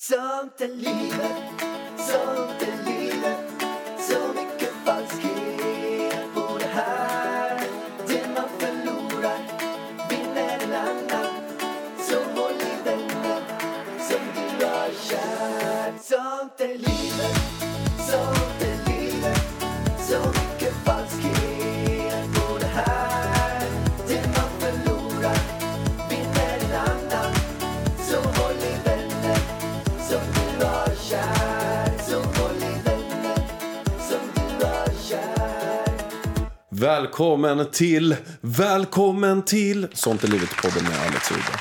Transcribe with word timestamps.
Sånt 0.00 0.60
är 0.60 0.68
livet, 0.68 1.60
sånt 1.96 2.62
är 2.62 2.84
livet 2.84 2.97
Välkommen 36.80 37.66
till, 37.72 38.16
välkommen 38.40 39.42
till 39.42 39.86
Sånt 39.92 40.24
är 40.24 40.28
livet-podden 40.28 40.82
med 40.82 40.98
Alex 41.06 41.30
Rydberg. 41.30 41.56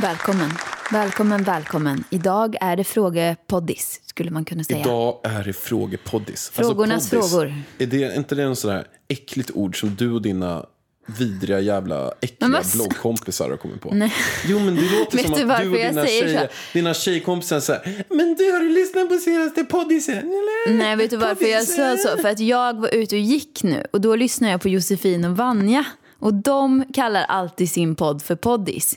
Välkommen, 0.00 0.50
välkommen, 0.92 1.42
välkommen. 1.42 2.04
Idag 2.10 2.56
är 2.60 2.76
det 2.76 2.84
frågepoddis, 2.84 4.00
skulle 4.06 4.30
man 4.30 4.44
kunna 4.44 4.64
säga. 4.64 4.80
Idag 4.80 5.20
är 5.24 5.44
det 5.44 5.52
frågepoddis. 5.52 6.50
Frågornas 6.54 7.10
poddis, 7.10 7.30
frågor. 7.30 7.54
Är 7.78 7.86
det 7.86 8.16
inte 8.16 8.34
det 8.34 8.48
något 8.48 8.58
sådär 8.58 8.86
äckligt 9.08 9.50
ord 9.54 9.80
som 9.80 9.94
du 9.94 10.12
och 10.12 10.22
dina 10.22 10.66
vidriga 11.06 11.60
jävla 11.60 12.12
äckliga 12.20 12.48
Men 12.48 12.52
vad 12.52 12.72
bloggkompisar 12.72 13.50
har 13.50 13.56
kommit 13.56 13.80
på? 13.80 13.94
Nej. 13.94 14.12
Jo 14.46 14.58
men 14.58 14.74
det 14.74 14.82
låter 14.98 15.18
som 15.38 15.50
att 15.50 15.60
du 15.60 15.70
och 15.70 15.78
jag 15.78 15.90
dina, 15.90 16.06
tjejer, 16.06 16.46
så? 16.46 16.52
dina 16.72 16.94
tjejkompisar 16.94 17.60
säger 17.60 18.04
Men 18.08 18.34
du 18.34 18.52
har 18.52 18.60
du 18.60 18.68
lyssnat 18.68 19.08
på 19.08 19.16
senaste 19.16 19.64
poddisen? 19.64 20.18
Eller? 20.18 20.78
Nej, 20.78 20.96
vet 20.96 21.10
du 21.10 21.16
varför 21.16 21.44
jag 21.46 21.64
sa 21.64 21.96
så? 21.96 22.22
För 22.22 22.28
att 22.28 22.40
jag 22.40 22.80
var 22.80 22.94
ute 22.94 23.16
och 23.16 23.20
gick 23.20 23.62
nu 23.62 23.86
och 23.92 24.00
då 24.00 24.16
lyssnade 24.16 24.50
jag 24.52 24.60
på 24.60 24.68
Josefin 24.68 25.24
och 25.24 25.36
Vanja. 25.36 25.84
Och 26.18 26.34
de 26.34 26.84
kallar 26.94 27.24
alltid 27.24 27.70
sin 27.70 27.94
podd 27.94 28.22
för 28.22 28.36
poddis. 28.36 28.94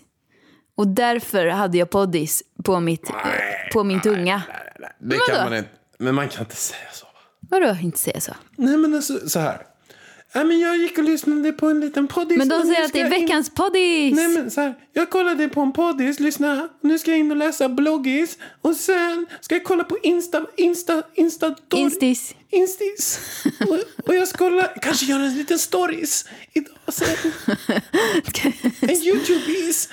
Och 0.75 0.87
därför 0.87 1.47
hade 1.47 1.77
jag 1.77 1.89
poddis 1.89 2.43
på, 2.63 2.79
mitt, 2.79 3.11
på 3.73 3.83
min 3.83 4.01
tunga. 4.01 4.41
Det 4.99 5.17
Vadå? 5.17 5.21
kan 5.35 5.49
man 5.49 5.57
inte. 5.57 5.69
Men 5.97 6.15
man 6.15 6.29
kan 6.29 6.41
inte 6.41 6.55
säga 6.55 6.87
så. 6.93 7.05
va? 7.05 7.11
Vadå 7.39 7.77
inte 7.81 7.99
säga 7.99 8.19
så? 8.19 8.31
Nej 8.55 8.77
men 8.77 8.95
alltså 8.95 9.29
så 9.29 9.39
här. 9.39 9.61
Nej, 10.35 10.45
men 10.45 10.59
jag 10.59 10.77
gick 10.77 10.97
och 10.97 11.03
lyssnade 11.03 11.51
på 11.51 11.67
en 11.67 11.79
liten 11.79 12.07
poddis. 12.07 12.37
Men 12.37 12.47
de 12.49 12.61
säger 12.63 12.83
att 12.85 12.93
det 12.93 12.99
är 12.99 13.03
jag 13.09 13.13
in- 13.17 13.21
veckans 13.25 13.49
poddis. 13.49 14.15
Nej 14.15 14.27
men 14.27 14.51
så 14.51 14.61
här, 14.61 14.75
jag 14.93 15.09
kollade 15.09 15.49
på 15.49 15.61
en 15.61 15.71
poddis, 15.71 16.19
lyssna, 16.19 16.69
nu 16.81 16.99
ska 16.99 17.11
jag 17.11 17.19
in 17.19 17.31
och 17.31 17.37
läsa 17.37 17.69
bloggis 17.69 18.37
och 18.61 18.75
sen 18.75 19.25
ska 19.41 19.55
jag 19.55 19.63
kolla 19.63 19.83
på 19.83 19.97
Insta, 20.03 20.45
Insta, 20.57 21.03
Insta, 21.15 21.55
Instis. 21.75 22.35
Instis. 22.51 23.19
Och, 23.67 24.07
och 24.07 24.15
jag 24.15 24.27
ska 24.27 24.37
kolla, 24.37 24.63
kanske 24.81 25.05
göra 25.05 25.23
en 25.23 25.37
liten 25.37 25.59
stories 25.59 26.25
idag 26.53 26.73
sen. 26.87 27.31
En 28.81 28.89
YouTubeis. 28.89 29.89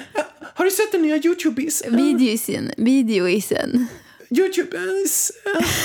Har 0.54 0.64
du 0.64 0.70
sett 0.70 0.92
den 0.92 1.02
nya 1.02 1.16
YouTubeis? 1.16 1.82
Videoisen. 1.90 2.72
Videoisen. 2.76 3.86
YouTubeis. 4.30 5.32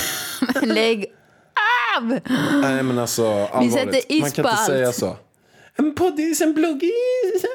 Lägg 0.61 1.05
av! 1.97 2.19
Nej 2.61 2.83
men 2.83 2.99
alltså 2.99 3.27
allvarligt, 3.27 3.73
sätter 3.73 4.11
is 4.11 4.21
man 4.21 4.31
kan 4.31 4.43
på 4.43 4.49
inte 4.49 4.59
allt. 4.59 4.67
säga 4.67 4.91
så. 4.91 5.17
En 5.75 5.95
poddis, 5.95 6.41
en 6.41 6.53
bloggis. 6.53 7.45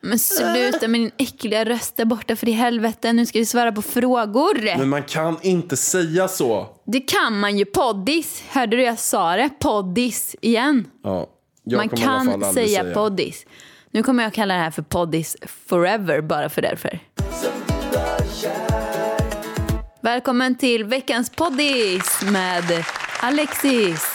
Men 0.00 0.18
sluta 0.18 0.88
med 0.88 1.00
din 1.00 1.10
äckliga 1.16 1.64
röst 1.64 1.96
där 1.96 2.04
borta 2.04 2.36
för 2.36 2.48
i 2.48 2.52
helvete. 2.52 3.12
Nu 3.12 3.26
ska 3.26 3.38
vi 3.38 3.46
svara 3.46 3.72
på 3.72 3.82
frågor. 3.82 4.78
Men 4.78 4.88
man 4.88 5.02
kan 5.02 5.36
inte 5.42 5.76
säga 5.76 6.28
så. 6.28 6.66
Det 6.84 7.00
kan 7.00 7.40
man 7.40 7.58
ju. 7.58 7.64
Poddis. 7.64 8.42
Hörde 8.48 8.76
du 8.76 8.82
jag 8.82 8.98
sa 8.98 9.36
det? 9.36 9.50
Poddis 9.60 10.36
igen. 10.40 10.90
Ja, 11.04 11.28
jag 11.64 11.76
man 11.76 11.88
kommer 11.88 12.02
i 12.02 12.06
alla 12.06 12.18
fall 12.18 12.26
kan 12.26 12.44
aldrig 12.44 12.66
säga, 12.66 12.82
säga 12.82 12.94
poddis. 12.94 13.46
Nu 13.90 14.02
kommer 14.02 14.22
jag 14.22 14.34
kalla 14.34 14.54
det 14.54 14.60
här 14.60 14.70
för 14.70 14.82
poddis 14.82 15.36
forever 15.66 16.20
bara 16.20 16.48
för 16.48 16.62
därför. 16.62 17.00
Välkommen 20.00 20.54
till 20.58 20.84
veckans 20.84 21.30
poddis 21.30 22.22
med 22.22 22.84
Alexis. 23.20 24.06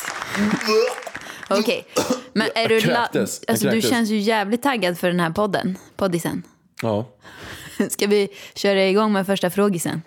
Okej, 1.49 1.87
men 2.33 2.47
är 2.55 2.67
du... 2.69 2.79
La- 2.81 3.07
alltså, 3.47 3.69
du 3.69 3.81
känns 3.81 4.09
ju 4.09 4.17
jävligt 4.17 4.63
taggad 4.63 4.99
för 4.99 5.07
den 5.07 5.19
här 5.19 5.29
podden. 5.29 5.77
Poddisen. 5.95 6.43
Ja. 6.81 7.09
Ska 7.89 8.07
vi 8.07 8.29
köra 8.55 8.85
igång 8.87 9.13
med 9.13 9.25
första 9.25 9.49
frågisen? 9.49 10.01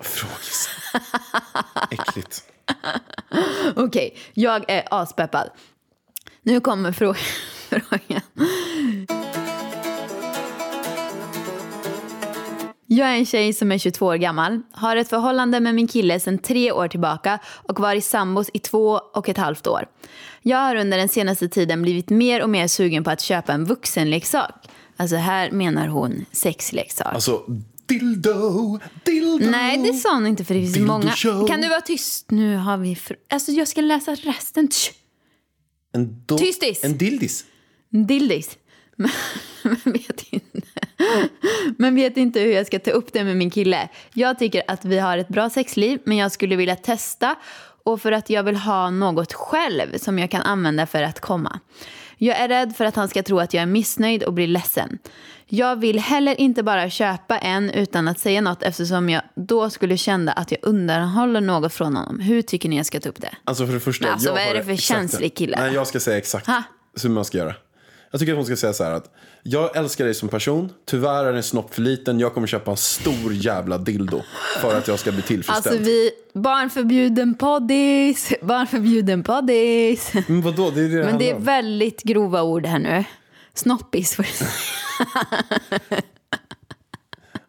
Frågis. 0.00 0.68
Äckligt. 1.90 2.42
Okej, 3.76 4.16
jag 4.34 4.70
är 4.70 4.84
aspeppad. 4.90 5.50
Nu 6.42 6.60
kommer 6.60 6.92
frå- 6.92 7.14
frågan. 7.68 8.20
Jag 12.90 13.08
är 13.08 13.14
en 13.14 13.26
tjej 13.26 13.52
som 13.52 13.72
är 13.72 13.78
22 13.78 14.06
år 14.06 14.16
gammal, 14.16 14.60
har 14.72 14.96
ett 14.96 15.08
förhållande 15.08 15.60
med 15.60 15.74
min 15.74 15.88
kille 15.88 16.20
sedan 16.20 16.38
tre 16.38 16.72
år 16.72 16.88
tillbaka 16.88 17.38
och 17.46 17.80
varit 17.80 18.04
sambos 18.04 18.50
i 18.54 18.58
två 18.58 19.00
och 19.14 19.28
ett 19.28 19.36
halvt 19.36 19.66
år. 19.66 19.84
Jag 20.42 20.58
har 20.58 20.76
under 20.76 20.98
den 20.98 21.08
senaste 21.08 21.48
tiden 21.48 21.82
blivit 21.82 22.10
mer 22.10 22.42
och 22.42 22.50
mer 22.50 22.66
sugen 22.68 23.04
på 23.04 23.10
att 23.10 23.20
köpa 23.20 23.52
en 23.52 23.64
vuxenleksak. 23.64 24.68
Alltså 24.96 25.16
här 25.16 25.50
menar 25.50 25.86
hon 25.88 26.24
sexleksak. 26.32 27.14
Alltså, 27.14 27.42
dildo, 27.86 28.78
dildo. 29.04 29.50
Nej, 29.50 29.78
det 29.78 29.92
sa 29.92 30.14
hon 30.14 30.26
inte 30.26 30.44
för 30.44 30.54
det 30.54 30.60
finns 30.60 30.72
Dildo 30.74 30.88
många. 30.92 31.10
show. 31.12 31.46
Kan 31.48 31.60
du 31.60 31.68
vara 31.68 31.80
tyst? 31.80 32.30
Nu 32.30 32.56
har 32.56 32.76
vi... 32.76 32.94
Fr- 32.94 33.16
alltså 33.30 33.52
jag 33.52 33.68
ska 33.68 33.80
läsa 33.80 34.14
resten. 34.14 34.68
Tsch. 34.68 34.90
En 35.94 36.08
do- 36.26 36.38
Tystis. 36.38 36.84
En 36.84 36.98
dildis. 36.98 37.44
Dildis. 37.90 38.58
Men, 38.96 39.10
men, 39.62 39.92
vet 39.92 40.22
inte. 40.32 40.46
men 41.78 41.94
vet 41.94 42.16
inte 42.16 42.40
hur 42.40 42.52
jag 42.52 42.66
ska 42.66 42.78
ta 42.78 42.90
upp 42.90 43.12
det 43.12 43.24
med 43.24 43.36
min 43.36 43.50
kille. 43.50 43.88
Jag 44.12 44.38
tycker 44.38 44.62
att 44.66 44.84
vi 44.84 44.98
har 44.98 45.18
ett 45.18 45.28
bra 45.28 45.50
sexliv 45.50 46.00
men 46.04 46.16
jag 46.16 46.32
skulle 46.32 46.56
vilja 46.56 46.76
testa 46.76 47.34
och 47.82 48.00
för 48.00 48.12
att 48.12 48.30
jag 48.30 48.42
vill 48.42 48.56
ha 48.56 48.90
något 48.90 49.32
själv 49.32 49.98
som 49.98 50.18
jag 50.18 50.30
kan 50.30 50.42
använda 50.42 50.86
för 50.86 51.02
att 51.02 51.20
komma. 51.20 51.60
Jag 52.16 52.38
är 52.38 52.48
rädd 52.48 52.76
för 52.76 52.84
att 52.84 52.96
han 52.96 53.08
ska 53.08 53.22
tro 53.22 53.38
att 53.38 53.54
jag 53.54 53.62
är 53.62 53.66
missnöjd 53.66 54.22
och 54.22 54.32
blir 54.32 54.46
ledsen. 54.46 54.98
Jag 55.46 55.76
vill 55.76 55.98
heller 55.98 56.40
inte 56.40 56.62
bara 56.62 56.90
köpa 56.90 57.38
en 57.38 57.70
utan 57.70 58.08
att 58.08 58.18
säga 58.18 58.40
något 58.40 58.62
eftersom 58.62 59.10
jag 59.10 59.22
då 59.34 59.70
skulle 59.70 59.96
känna 59.96 60.32
att 60.32 60.50
jag 60.50 60.58
undanhåller 60.62 61.40
något 61.40 61.72
från 61.72 61.96
honom. 61.96 62.20
Hur 62.20 62.42
tycker 62.42 62.68
ni 62.68 62.76
jag 62.76 62.86
ska 62.86 63.00
ta 63.00 63.08
upp 63.08 63.20
det? 63.20 63.34
Alltså 63.44 63.66
för 63.66 63.74
det 63.74 63.80
första. 63.80 64.04
Men 64.04 64.12
alltså, 64.12 64.28
jag 64.28 64.34
vad 64.34 64.42
är 64.42 64.54
det 64.54 64.64
för 64.64 64.76
känslig 64.76 65.34
kille? 65.36 65.56
Nej, 65.60 65.74
jag 65.74 65.86
ska 65.86 66.00
säga 66.00 66.18
exakt 66.18 66.46
Ha? 66.46 66.62
hur 67.02 67.10
man 67.10 67.24
ska 67.24 67.38
göra. 67.38 67.54
Jag 68.10 68.20
tycker 68.20 68.32
att 68.32 68.36
hon 68.36 68.46
ska 68.46 68.56
säga 68.56 68.72
så 68.72 68.84
här 68.84 68.92
att 68.92 69.10
jag 69.42 69.76
älskar 69.76 70.04
dig 70.04 70.14
som 70.14 70.28
person. 70.28 70.72
Tyvärr 70.84 71.24
är 71.24 71.32
din 71.32 71.42
snopp 71.42 71.74
för 71.74 71.82
liten. 71.82 72.20
Jag 72.20 72.34
kommer 72.34 72.46
köpa 72.46 72.70
en 72.70 72.76
stor 72.76 73.32
jävla 73.32 73.78
dildo 73.78 74.22
för 74.60 74.78
att 74.78 74.88
jag 74.88 74.98
ska 74.98 75.12
bli 75.12 75.22
tillfredsställd. 75.22 75.76
Alltså 75.76 75.90
vi, 75.90 76.10
barnförbjuden 76.34 77.34
poddis, 77.34 78.32
barnförbjuden 78.42 79.22
poddis. 79.22 80.12
Men 80.28 80.42
vadå? 80.42 80.70
Det 80.70 80.80
är 80.80 80.88
det 80.88 81.04
Men 81.04 81.18
det 81.18 81.30
är 81.30 81.34
handlar 81.34 81.52
väldigt 81.52 82.02
grova 82.02 82.42
ord 82.42 82.66
här 82.66 82.78
nu. 82.78 83.04
Snoppis 83.54 84.14
får. 84.16 84.26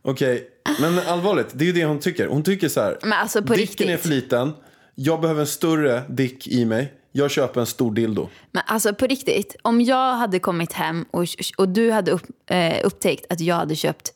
Okej, 0.01 0.47
men 0.79 0.99
allvarligt. 0.99 1.47
Det 1.53 1.63
är 1.63 1.65
ju 1.65 1.73
det 1.73 1.85
hon 1.85 1.99
tycker. 1.99 2.27
Hon 2.27 2.43
tycker 2.43 2.69
så 2.69 2.81
här. 2.81 2.97
Men 3.01 3.13
alltså 3.13 3.41
på 3.41 3.53
Dicken 3.53 3.61
riktigt. 3.61 3.89
är 3.89 3.97
för 3.97 4.09
liten. 4.09 4.51
Jag 4.95 5.21
behöver 5.21 5.41
en 5.41 5.47
större 5.47 6.03
dick 6.09 6.47
i 6.47 6.65
mig. 6.65 6.93
Jag 7.11 7.31
köper 7.31 7.59
en 7.59 7.65
stor 7.65 7.93
dildo. 7.93 8.29
Men 8.51 8.63
alltså 8.67 8.93
på 8.93 9.07
riktigt, 9.07 9.55
om 9.61 9.81
jag 9.81 10.13
hade 10.15 10.39
kommit 10.39 10.73
hem 10.73 11.05
och, 11.11 11.25
och 11.57 11.69
du 11.69 11.91
hade 11.91 12.11
upp, 12.11 12.25
eh, 12.45 12.77
upptäckt 12.83 13.25
att 13.29 13.39
jag 13.39 13.55
hade 13.55 13.75
köpt 13.75 14.13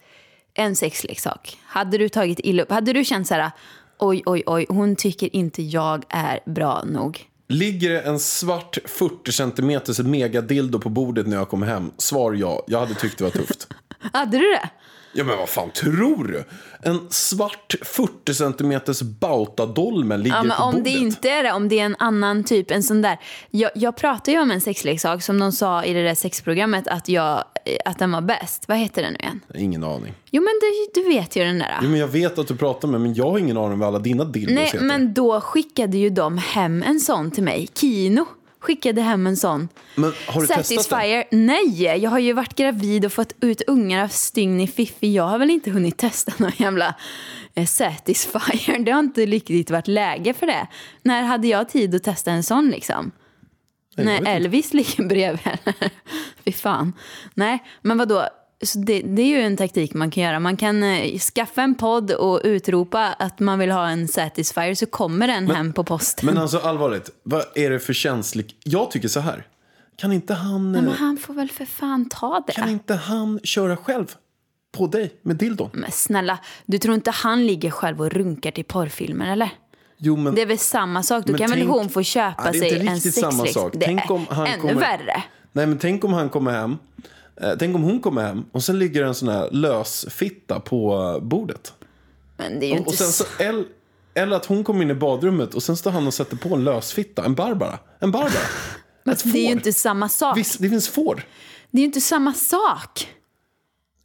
en 0.53 0.75
sexleksak. 0.75 1.57
Hade 1.65 1.97
du 1.97 2.09
tagit 2.09 2.39
illa 2.39 2.63
upp? 2.63 2.71
Hade 2.71 2.93
du 2.93 3.05
känt 3.05 3.27
så 3.27 3.33
här, 3.33 3.51
oj, 3.99 4.23
oj, 4.25 4.43
oj, 4.45 4.65
hon 4.69 4.95
tycker 4.95 5.35
inte 5.35 5.63
jag 5.63 6.03
är 6.09 6.39
bra 6.45 6.83
nog? 6.83 7.29
Ligger 7.47 7.89
det 7.89 8.01
en 8.01 8.19
svart 8.19 8.77
40 8.85 9.31
centimeters 9.31 9.99
megadildo 9.99 10.79
på 10.79 10.89
bordet 10.89 11.27
när 11.27 11.37
jag 11.37 11.49
kommer 11.49 11.67
hem? 11.67 11.91
Svar 11.97 12.33
ja. 12.33 12.63
Jag 12.67 12.79
hade 12.79 12.93
tyckt 12.93 13.17
det 13.17 13.23
var 13.23 13.31
tufft. 13.31 13.67
Hade 14.13 14.37
du 14.37 14.51
det? 14.51 14.69
Ja 15.15 15.23
men 15.23 15.37
vad 15.37 15.49
fan 15.49 15.71
tror 15.71 16.23
du? 16.23 16.43
En 16.81 16.99
svart 17.09 17.75
40 17.81 18.33
centimeters 18.33 19.01
bautadolme 19.01 20.17
ligger 20.17 20.35
Ja, 20.37 20.43
men 20.43 20.57
på 20.57 20.63
om 20.63 20.71
bordet. 20.71 20.83
det 20.85 20.89
inte 20.91 21.29
är 21.29 21.43
det, 21.43 21.51
om 21.51 21.69
det 21.69 21.79
är 21.79 21.85
en 21.85 21.95
annan 21.99 22.43
typ, 22.43 22.71
en 22.71 22.83
sån 22.83 23.01
där. 23.01 23.19
Jag, 23.49 23.71
jag 23.75 23.95
pratade 23.95 24.31
ju 24.31 24.41
om 24.41 24.51
en 24.51 24.61
sexleksak 24.61 25.23
som 25.23 25.39
de 25.39 25.51
sa 25.51 25.83
i 25.83 25.93
det 25.93 26.03
där 26.03 26.15
sexprogrammet 26.15 26.87
att, 26.87 27.09
jag, 27.09 27.43
att 27.85 27.99
den 27.99 28.11
var 28.11 28.21
bäst. 28.21 28.67
Vad 28.67 28.77
heter 28.77 29.01
den 29.01 29.13
nu 29.13 29.19
igen? 29.19 29.39
Ingen 29.55 29.83
aning. 29.83 30.13
Jo 30.31 30.41
men 30.41 30.53
du, 30.61 31.01
du 31.01 31.09
vet 31.09 31.35
ju 31.35 31.43
den 31.43 31.59
där. 31.59 31.79
Jo 31.81 31.89
men 31.89 31.99
jag 31.99 32.07
vet 32.07 32.39
att 32.39 32.47
du 32.47 32.55
pratar 32.55 32.87
med 32.87 33.01
men 33.01 33.13
jag 33.13 33.29
har 33.31 33.37
ingen 33.37 33.57
aning 33.57 33.79
vad 33.79 33.87
alla 33.87 33.99
dina 33.99 34.23
dildos 34.25 34.55
Nej 34.55 34.65
heter. 34.65 34.79
men 34.81 35.13
då 35.13 35.41
skickade 35.41 35.97
ju 35.97 36.09
de 36.09 36.37
hem 36.37 36.83
en 36.83 36.99
sån 36.99 37.31
till 37.31 37.43
mig. 37.43 37.67
Kino 37.73 38.25
skickade 38.63 39.01
hem 39.01 39.27
en 39.27 39.37
sån. 39.37 39.69
Men 39.95 40.13
har 40.27 40.41
du? 40.41 40.47
Satisfyer. 40.47 41.23
Nej, 41.31 41.83
jag 41.83 42.09
har 42.09 42.19
ju 42.19 42.33
varit 42.33 42.55
gravid 42.55 43.05
och 43.05 43.13
fått 43.13 43.33
ut 43.41 43.61
ungar 43.67 44.03
av 44.03 44.07
stygn 44.07 44.59
i 44.59 44.67
Fiffi. 44.67 45.13
Jag 45.13 45.27
har 45.27 45.39
väl 45.39 45.49
inte 45.49 45.71
hunnit 45.71 45.97
testa 45.97 46.31
någon 46.37 46.51
jävla 46.57 46.95
eh, 47.53 47.65
Satisfyer. 47.65 48.79
Det 48.79 48.91
har 48.91 48.99
inte 48.99 49.25
riktigt 49.25 49.71
varit 49.71 49.87
läge 49.87 50.33
för 50.33 50.47
det. 50.47 50.67
När 51.01 51.21
hade 51.21 51.47
jag 51.47 51.69
tid 51.69 51.95
att 51.95 52.03
testa 52.03 52.31
en 52.31 52.43
sån 52.43 52.69
liksom? 52.69 53.11
vet 53.95 54.05
När. 54.05 54.35
Elvis 54.35 54.73
ligger 54.73 55.07
bredvid. 55.07 55.75
Fy 56.45 56.51
fan. 56.51 56.93
Nej, 57.33 57.63
men 57.81 57.97
vadå? 57.97 58.27
Så 58.65 58.79
det, 58.79 59.01
det 59.01 59.21
är 59.21 59.27
ju 59.27 59.41
en 59.41 59.57
taktik 59.57 59.93
man 59.93 60.11
kan 60.11 60.23
göra. 60.23 60.39
Man 60.39 60.57
kan 60.57 60.83
eh, 60.83 61.19
skaffa 61.19 61.61
en 61.61 61.75
podd 61.75 62.11
och 62.11 62.41
utropa 62.43 62.99
att 63.19 63.39
man 63.39 63.59
vill 63.59 63.71
ha 63.71 63.87
en 63.89 64.07
Satisfyer 64.07 64.73
så 64.75 64.85
kommer 64.85 65.27
den 65.27 65.51
hem 65.51 65.73
på 65.73 65.83
posten. 65.83 66.25
Men 66.25 66.37
alltså 66.37 66.57
allvarligt, 66.57 67.09
vad 67.23 67.43
är 67.55 67.69
det 67.69 67.79
för 67.79 67.93
känslig... 67.93 68.55
Jag 68.63 68.91
tycker 68.91 69.07
så 69.07 69.19
här. 69.19 69.47
Kan 69.97 70.11
inte 70.11 70.33
han, 70.33 70.71
Men 70.71 70.87
eh, 70.87 70.93
han 70.93 71.17
får 71.17 71.33
väl 71.33 71.49
för 71.49 71.65
fan 71.65 72.09
ta 72.09 72.43
det. 72.47 72.53
kan 72.53 72.69
inte 72.69 72.93
han 72.95 73.39
köra 73.43 73.77
själv? 73.77 74.05
På 74.77 74.87
dig 74.87 75.13
med 75.21 75.35
dildon? 75.35 75.69
Men 75.73 75.91
snälla, 75.91 76.39
du 76.65 76.77
tror 76.77 76.95
inte 76.95 77.11
han 77.11 77.45
ligger 77.47 77.71
själv 77.71 78.01
och 78.01 78.11
runkar 78.11 78.51
till 78.51 78.65
porrfilmer 78.65 79.31
eller? 79.31 79.49
Jo 79.97 80.15
men... 80.17 80.35
Det 80.35 80.41
är 80.41 80.45
väl 80.45 80.57
samma 80.57 81.03
sak? 81.03 81.25
Då 81.25 81.31
Men 81.31 81.39
kan 81.39 81.49
väl 81.49 81.59
tänk- 81.59 81.71
hon 81.71 81.89
få 81.89 82.03
köpa 82.03 82.43
Ja, 82.45 82.51
det 82.51 82.57
är 82.57 82.59
sig 82.59 82.73
inte 82.79 82.87
en 82.87 82.95
riktigt 82.95 83.13
samma 83.15 83.45
sak. 83.45 83.73
Det 83.73 83.85
Tänk 83.85 84.05
är 84.05 84.11
om 84.11 84.25
han 84.29 84.47
ännu 84.47 84.61
kommer- 84.61 84.73
värre. 84.73 85.23
Nej 85.51 85.65
men 85.67 85.77
tänk 85.77 86.03
om 86.03 86.13
han 86.13 86.29
kommer 86.29 86.51
hem. 86.51 86.77
Eh, 87.41 87.51
tänk 87.59 87.75
om 87.75 87.83
hon 87.83 87.99
kommer 87.99 88.21
hem 88.21 88.45
och 88.51 88.63
sen 88.63 88.79
ligger 88.79 89.03
en 89.03 89.15
sån 89.15 89.29
här 89.29 89.49
lösfitta 89.51 90.59
på 90.59 90.93
eh, 91.17 91.23
bordet. 91.23 91.73
Men 92.37 92.59
det 92.59 92.65
är 92.65 92.67
ju 92.67 92.73
Och, 92.73 92.77
inte 92.77 92.89
och 92.89 92.95
sen 92.95 93.11
så... 93.11 93.23
eller, 93.43 93.65
eller 94.13 94.35
att 94.35 94.45
hon 94.45 94.63
kommer 94.63 94.81
in 94.81 94.91
i 94.91 94.93
badrummet 94.93 95.53
och 95.53 95.63
sen 95.63 95.77
står 95.77 95.91
han 95.91 96.07
och 96.07 96.13
sätter 96.13 96.37
på 96.37 96.55
en 96.55 96.63
lösfitta. 96.63 97.25
En 97.25 97.35
Barbara. 97.35 97.79
En 97.99 98.11
Barbara. 98.11 98.31
Ett 99.11 99.23
Det 99.33 99.39
är 99.39 99.45
ju 99.45 99.51
inte 99.51 99.73
samma 99.73 100.09
sak. 100.09 100.37
Visst, 100.37 100.59
det 100.59 100.69
finns 100.69 100.89
får. 100.89 101.23
Det 101.71 101.77
är 101.77 101.81
ju 101.81 101.85
inte 101.85 102.01
samma 102.01 102.33
sak. 102.33 103.07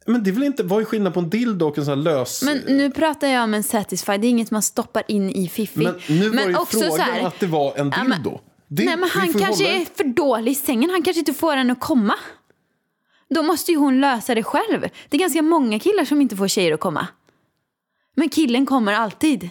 Men 0.05 0.23
det 0.23 0.29
är 0.29 0.31
väl 0.31 0.43
inte, 0.43 0.63
vad 0.63 0.81
är 0.81 0.85
skillnaden 0.85 1.13
på 1.13 1.19
en 1.19 1.29
dildo 1.29 1.65
och 1.67 1.77
en 1.77 1.85
sån 1.85 1.97
här 1.97 2.03
lös... 2.03 2.43
Men 2.43 2.57
nu 2.57 2.91
pratar 2.91 3.27
jag 3.27 3.43
om 3.43 3.53
en 3.53 3.63
Satisfy. 3.63 4.17
Det 4.17 4.27
är 4.27 4.29
inget 4.29 4.51
man 4.51 4.61
stoppar 4.61 5.03
in 5.07 5.29
i 5.29 5.49
Fiffi. 5.49 5.79
Men 5.79 5.95
nu 6.07 6.29
var 6.29 6.47
ju 6.47 6.55
också 6.55 6.79
frågan 6.79 6.99
här- 6.99 7.27
att 7.27 7.39
det 7.39 7.45
var 7.47 7.73
en 7.77 7.89
Ja, 7.95 8.03
men- 8.03 8.11
dildo. 8.23 8.39
Det- 8.67 8.85
Nej, 8.85 8.97
men 8.97 9.09
han 9.09 9.33
kanske 9.33 9.63
hålla- 9.63 9.75
är 9.81 9.85
för 9.95 10.03
dålig 10.03 10.51
i 10.51 10.55
sängen. 10.55 10.89
Han 10.89 11.03
kanske 11.03 11.19
inte 11.19 11.33
får 11.33 11.55
den 11.55 11.71
att 11.71 11.79
komma. 11.79 12.15
Då 13.35 13.43
måste 13.43 13.71
ju 13.71 13.77
hon 13.77 13.99
lösa 14.01 14.35
det 14.35 14.43
själv. 14.43 14.81
Det 15.09 15.17
är 15.17 15.19
ganska 15.19 15.41
många 15.41 15.79
killar 15.79 16.05
som 16.05 16.21
inte 16.21 16.35
får 16.35 16.47
tjejer 16.47 16.73
att 16.73 16.79
komma. 16.79 17.07
Men 18.15 18.29
killen 18.29 18.65
kommer 18.65 18.93
alltid. 18.93 19.49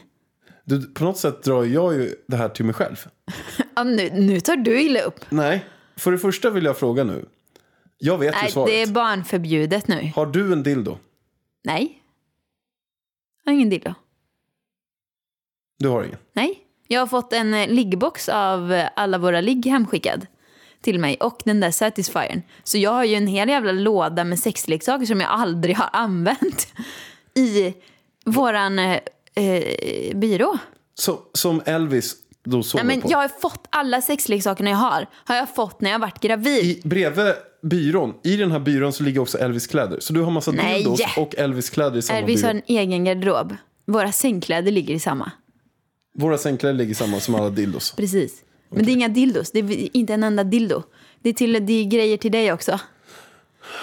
Du, 0.65 0.83
på 0.83 1.05
något 1.05 1.19
sätt 1.19 1.43
drar 1.43 1.65
jag 1.65 1.95
ju 1.95 2.15
det 2.29 2.37
här 2.37 2.49
till 2.49 2.65
mig 2.65 2.75
själv. 2.75 2.97
Ja, 3.75 3.85
nu, 3.85 4.11
nu 4.11 4.41
tar 4.41 4.57
du 4.57 4.81
illa 4.83 5.01
upp. 5.01 5.25
Nej, 5.29 5.65
för 5.97 6.13
det 6.13 6.19
första 6.19 6.51
vill 6.51 6.65
jag 6.65 6.79
fråga 6.79 7.05
nu. 7.05 7.29
Jag 7.99 8.19
vet 8.19 8.35
ju 8.35 8.41
Nej, 8.43 8.51
svaret. 8.51 8.69
det 8.73 8.83
är 8.83 8.87
barnförbjudet 8.87 9.89
nu. 9.89 10.13
Har 10.15 10.27
du 10.27 10.53
en 10.53 10.63
dildo? 10.63 10.99
Nej. 11.65 12.03
Jag 13.45 13.53
har 13.53 13.57
ingen 13.57 13.71
dildo. 13.71 13.95
Du 15.79 15.89
har 15.89 16.05
ingen? 16.05 16.19
Nej. 16.33 16.59
Jag 16.89 17.01
har 17.01 17.07
fått 17.07 17.33
en 17.33 17.55
eh, 17.55 17.69
liggbox 17.69 18.29
av 18.29 18.73
eh, 18.73 18.89
alla 18.97 19.19
våra 19.19 19.41
ligg 19.41 19.67
hemskickad 19.67 20.27
till 20.83 20.99
mig 20.99 21.17
och 21.21 21.41
den 21.45 21.61
där 21.61 21.71
Satisfyern. 21.71 22.43
Så 22.65 22.79
jag 22.79 22.91
har 22.91 23.05
ju 23.05 23.15
en 23.15 23.27
hel 23.27 23.49
jävla 23.49 23.73
låda 23.73 24.25
med 24.25 24.39
sexleksaker 24.39 25.07
som 25.07 25.21
jag 25.21 25.31
aldrig 25.31 25.77
har 25.77 25.91
använt 25.93 26.69
i 27.35 27.75
våran 28.25 28.79
eh, 28.79 28.99
eh, 29.35 30.17
byrå. 30.17 30.59
Så, 30.95 31.19
som 31.33 31.63
Elvis 31.65 32.17
då 32.45 32.63
sover 32.63 32.85
Nej, 32.85 32.97
men 32.97 33.03
på? 33.03 33.13
jag 33.13 33.19
har 33.19 33.29
fått 33.29 33.67
alla 33.71 34.03
sexleksakerna 34.03 34.71
jag 34.71 34.77
har. 34.77 35.07
Har 35.25 35.37
jag 35.37 35.55
fått 35.55 35.81
när 35.81 35.91
jag 35.91 35.99
varit 35.99 36.21
gravid. 36.21 36.65
I, 36.65 36.81
bredvid 36.85 37.35
byrån, 37.63 38.15
i 38.25 38.37
den 38.37 38.53
här 38.53 38.59
byrån 38.59 38.93
så 38.93 39.03
ligger 39.03 39.21
också 39.21 39.39
Elvis 39.39 39.67
kläder. 39.67 40.01
Så 40.01 40.13
du 40.13 40.21
har 40.21 40.31
massa 40.31 40.51
Nej. 40.51 40.75
dildos 40.79 41.01
och 41.17 41.35
Elvis 41.39 41.71
kläder 41.71 41.99
i 41.99 42.03
samma 42.03 42.19
Elvis 42.19 42.43
har 42.43 42.53
byrå. 42.53 42.63
en 42.67 42.77
egen 42.77 43.05
garderob. 43.05 43.57
Våra 43.87 44.13
sängkläder 44.13 44.73
ligger 44.73 44.95
i 44.95 44.99
samma. 44.99 45.33
Våra 46.15 46.39
sängkläder 46.39 46.75
ligger 46.75 46.95
samma 46.95 47.21
som 47.21 47.35
alla 47.35 47.51
dildos. 47.51 47.93
Precis. 47.97 48.43
Men 48.71 48.85
det 48.85 48.91
är 48.91 48.93
inga 48.93 49.09
dildos. 49.09 49.51
Det 49.51 49.59
är 49.59 49.97
inte 49.97 50.15
en 50.15 50.23
enda 50.25 50.45
dildo. 50.45 50.83
Det 51.23 51.29
är, 51.29 51.33
till, 51.33 51.67
det 51.67 51.73
är 51.73 51.85
grejer 51.85 52.17
till 52.17 52.33
dig 52.33 52.53
också. 52.53 52.79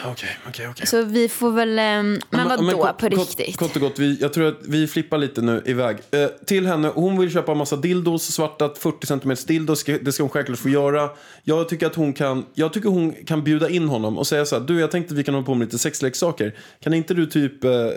Okej, 0.06 0.38
okej, 0.48 0.68
okej. 0.68 0.88
Så 0.88 1.02
vi 1.04 1.30
får 1.30 1.52
väl... 1.52 1.80
ehm, 1.80 2.20
Men 2.30 2.50
vadå 2.50 2.72
kort- 2.72 2.98
på 2.98 3.08
riktigt? 3.08 3.58
Kort 3.58 3.76
och 3.76 3.82
gott, 3.82 4.00
vi, 4.00 4.18
jag 4.22 4.34
tror 4.34 4.48
att 4.48 4.60
vi 4.68 4.88
flippar 4.88 5.18
lite 5.18 5.42
nu 5.42 5.62
iväg. 5.66 5.98
Eh, 6.12 6.28
till 6.46 6.66
henne, 6.68 6.88
hon 6.96 7.20
vill 7.20 7.32
köpa 7.32 7.52
en 7.52 7.58
massa 7.58 7.76
dildos, 7.76 8.24
svarta 8.34 8.74
40 8.78 9.08
cm 9.08 9.36
dildos, 9.48 9.84
det 9.84 10.12
ska 10.12 10.24
hon 10.24 10.30
självklart 10.30 10.60
få 10.60 10.70
göra. 10.70 11.10
Jag 11.44 11.70
tycker 11.70 11.88
att 11.88 11.96
hon 11.96 12.14
kan, 12.14 12.46
jag 12.54 12.74
tycker 12.74 12.90
hon 12.90 13.14
kan 13.26 13.44
bjuda 13.44 13.70
in 13.70 13.88
honom 13.88 14.18
och 14.18 14.28
säga 14.28 14.46
så 14.46 14.60
här, 14.60 14.66
du 14.68 14.80
jag 14.80 14.92
tänkte 14.92 15.14
att 15.14 15.18
vi 15.20 15.24
kan 15.24 15.34
hålla 15.34 15.46
på 15.46 15.54
med 15.56 15.66
lite 15.68 15.78
sexleksaker. 15.80 16.56
Kan 16.80 16.94
inte 16.94 17.14
du 17.14 17.26
typ 17.26 17.64
eh, 17.64 17.72
eh, 17.72 17.88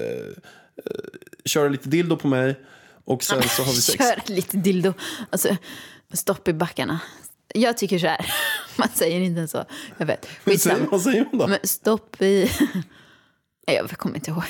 köra 1.45 1.69
lite 1.69 1.89
dildo 1.89 2.17
på 2.17 2.29
mig 2.29 2.57
och 3.05 3.23
sen 3.23 3.43
så 3.43 3.63
har 3.63 3.73
vi 3.73 3.81
sex? 3.81 3.99
Kör 4.27 4.35
lite 4.35 4.57
dildo. 4.57 4.93
Alltså, 5.31 5.57
stopp 6.13 6.49
i 6.49 6.53
backarna. 6.53 7.01
Jag 7.55 7.77
tycker 7.77 7.99
så 7.99 8.07
här. 8.07 8.27
Man 8.77 8.89
säger 8.89 9.21
inte 9.21 9.39
ens 9.39 9.51
så. 9.51 9.65
Jag 9.97 10.07
vet. 10.07 10.27
Skitsamma. 10.45 10.87
vad 10.91 11.03
säger 11.03 11.25
man 11.25 11.39
då? 11.39 11.47
Men 11.47 11.59
stopp 11.63 12.23
i... 12.23 12.51
Nej, 13.67 13.77
Jag 13.77 13.91
kommer 13.91 14.15
inte 14.15 14.31
ihåg. 14.31 14.45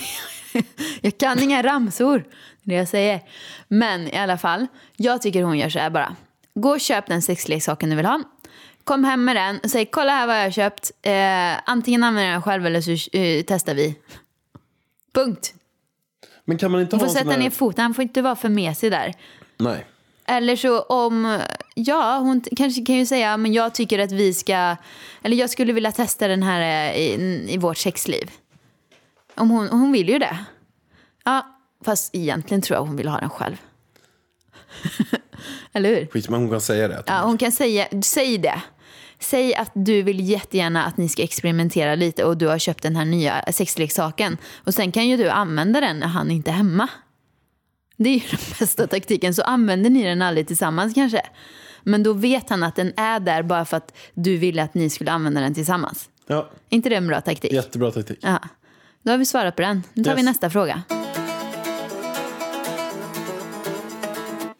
Jag 1.01 1.19
kan 1.19 1.43
inga 1.43 1.63
ramsor. 1.63 2.19
Det 2.63 2.75
är 2.75 2.75
det 2.75 2.75
jag 2.75 2.89
säger. 2.89 3.21
Men 3.69 4.09
i 4.09 4.17
alla 4.17 4.39
fall. 4.39 4.67
Jag 4.97 5.23
tycker 5.23 5.43
hon 5.43 5.59
gör 5.59 5.69
så 5.69 5.79
här 5.79 5.91
bara. 5.91 6.17
Gå 6.55 6.71
och 6.71 6.81
köp 6.81 7.07
den 7.07 7.23
sexleksaken 7.23 7.91
du 7.91 7.97
vill 7.97 8.07
ha. 8.07 8.23
Kom 8.85 9.05
hem 9.05 9.25
med 9.25 9.37
den 9.37 9.59
och 9.59 9.71
säg 9.71 9.87
kolla 9.87 10.13
här 10.13 10.27
vad 10.27 10.37
jag 10.37 10.43
har 10.43 10.51
köpt. 10.51 10.91
Eh, 11.03 11.71
antingen 11.71 12.05
använder 12.05 12.25
jag 12.31 12.35
den 12.35 12.43
själv 12.43 12.67
eller 12.67 12.81
så 12.81 13.19
eh, 13.19 13.45
testar 13.47 13.75
vi. 13.75 13.97
Punkt. 15.15 15.55
Men 16.45 16.59
kan 16.59 16.71
man 16.71 16.81
inte 16.81 16.97
Du 16.97 17.01
får 17.01 17.09
sätta 17.09 17.31
här... 17.31 17.39
ner 17.39 17.51
foten. 17.51 17.83
Han 17.83 17.95
får 17.95 18.03
inte 18.03 18.23
vara 18.23 18.37
för 18.37 18.49
mesig 18.49 18.91
där. 18.91 19.15
Nej. 19.59 19.87
Eller 20.29 20.57
så 20.57 20.81
om, 20.81 21.41
ja 21.75 22.19
hon 22.19 22.41
kanske 22.57 22.85
kan 22.85 22.97
ju 22.97 23.07
säga 23.07 23.37
men 23.37 23.53
jag 23.53 23.75
tycker 23.75 23.99
att 23.99 24.13
vi 24.13 24.35
ska, 24.35 24.77
eller 25.23 25.37
jag 25.37 25.51
skulle 25.51 25.73
vilja 25.73 25.93
testa 25.93 26.29
den 26.29 26.43
här 26.43 26.91
eh, 26.91 26.97
i, 26.97 27.47
i 27.49 27.59
vårt 27.59 27.77
sexliv. 27.77 28.31
Om 29.35 29.51
hon, 29.51 29.69
hon 29.69 29.93
vill 29.93 30.09
ju 30.09 30.19
det. 30.19 30.39
Ja, 31.25 31.47
fast 31.85 32.15
egentligen 32.15 32.63
tror 32.63 32.77
jag 32.77 32.85
hon 32.85 32.97
vill 32.97 33.09
ha 33.09 33.21
den 33.21 33.31
själv. 33.31 33.57
Eller 35.73 35.89
hur? 35.89 36.07
Skit, 36.07 36.29
men 36.29 36.41
hon 36.41 36.51
kan 36.51 36.61
säga 36.61 36.89
det. 36.89 37.03
Ja, 37.07 37.21
hon 37.25 37.39
kan 37.39 37.53
säga, 37.53 37.87
säg 38.03 38.39
det. 38.39 38.63
Säg 39.19 39.55
att 39.55 39.71
du 39.75 40.03
vill 40.03 40.29
jättegärna 40.29 40.85
att 40.85 40.97
ni 40.97 41.09
ska 41.09 41.23
experimentera 41.23 41.95
lite 41.95 42.25
och 42.25 42.37
du 42.37 42.47
har 42.47 42.59
köpt 42.59 42.83
den 42.83 42.97
här 42.97 43.05
nya 43.05 43.45
sexleksaken. 43.53 44.37
Och 44.65 44.75
sen 44.75 44.93
kan 44.93 45.09
ju 45.09 45.17
du 45.17 45.29
använda 45.29 45.81
den 45.81 45.99
när 45.99 46.07
han 46.07 46.31
inte 46.31 46.51
är 46.51 46.55
hemma. 46.55 46.89
Det 47.99 48.09
är 48.09 48.15
ju 48.15 48.21
den 48.31 48.39
bästa 48.59 48.87
taktiken. 48.87 49.35
Så 49.35 49.43
använder 49.43 49.91
ni 49.91 50.05
den 50.05 50.23
aldrig 50.23 50.47
tillsammans 50.47 50.95
kanske. 50.95 51.23
Men 51.83 52.03
då 52.03 52.13
vet 52.13 52.51
han 52.51 52.63
att 52.63 52.77
den 52.77 52.93
är 52.97 53.21
där 53.21 53.43
bara 53.43 53.65
för 53.65 53.77
att 53.77 53.97
du 54.15 54.37
ville 54.37 54.63
att 54.63 54.75
ni 54.75 54.91
skulle 54.91 55.11
använda 55.11 55.41
den 55.41 55.55
tillsammans. 55.55 56.09
Ja, 56.27 56.51
inte 56.69 56.89
det 56.89 56.97
en 56.97 57.07
bra 57.07 57.21
taktik? 57.21 57.53
jättebra 57.53 57.91
taktik. 57.91 58.19
Ja. 58.23 58.39
Då 59.03 59.11
har 59.11 59.19
vi 59.19 59.27
svarat 59.27 59.57
på 59.57 59.63
den. 59.63 59.83
Nu 59.93 60.05
tar 60.05 60.15
vi 60.15 60.21
Yes. 60.21 60.25
nästa 60.27 60.51
fråga. 60.51 60.83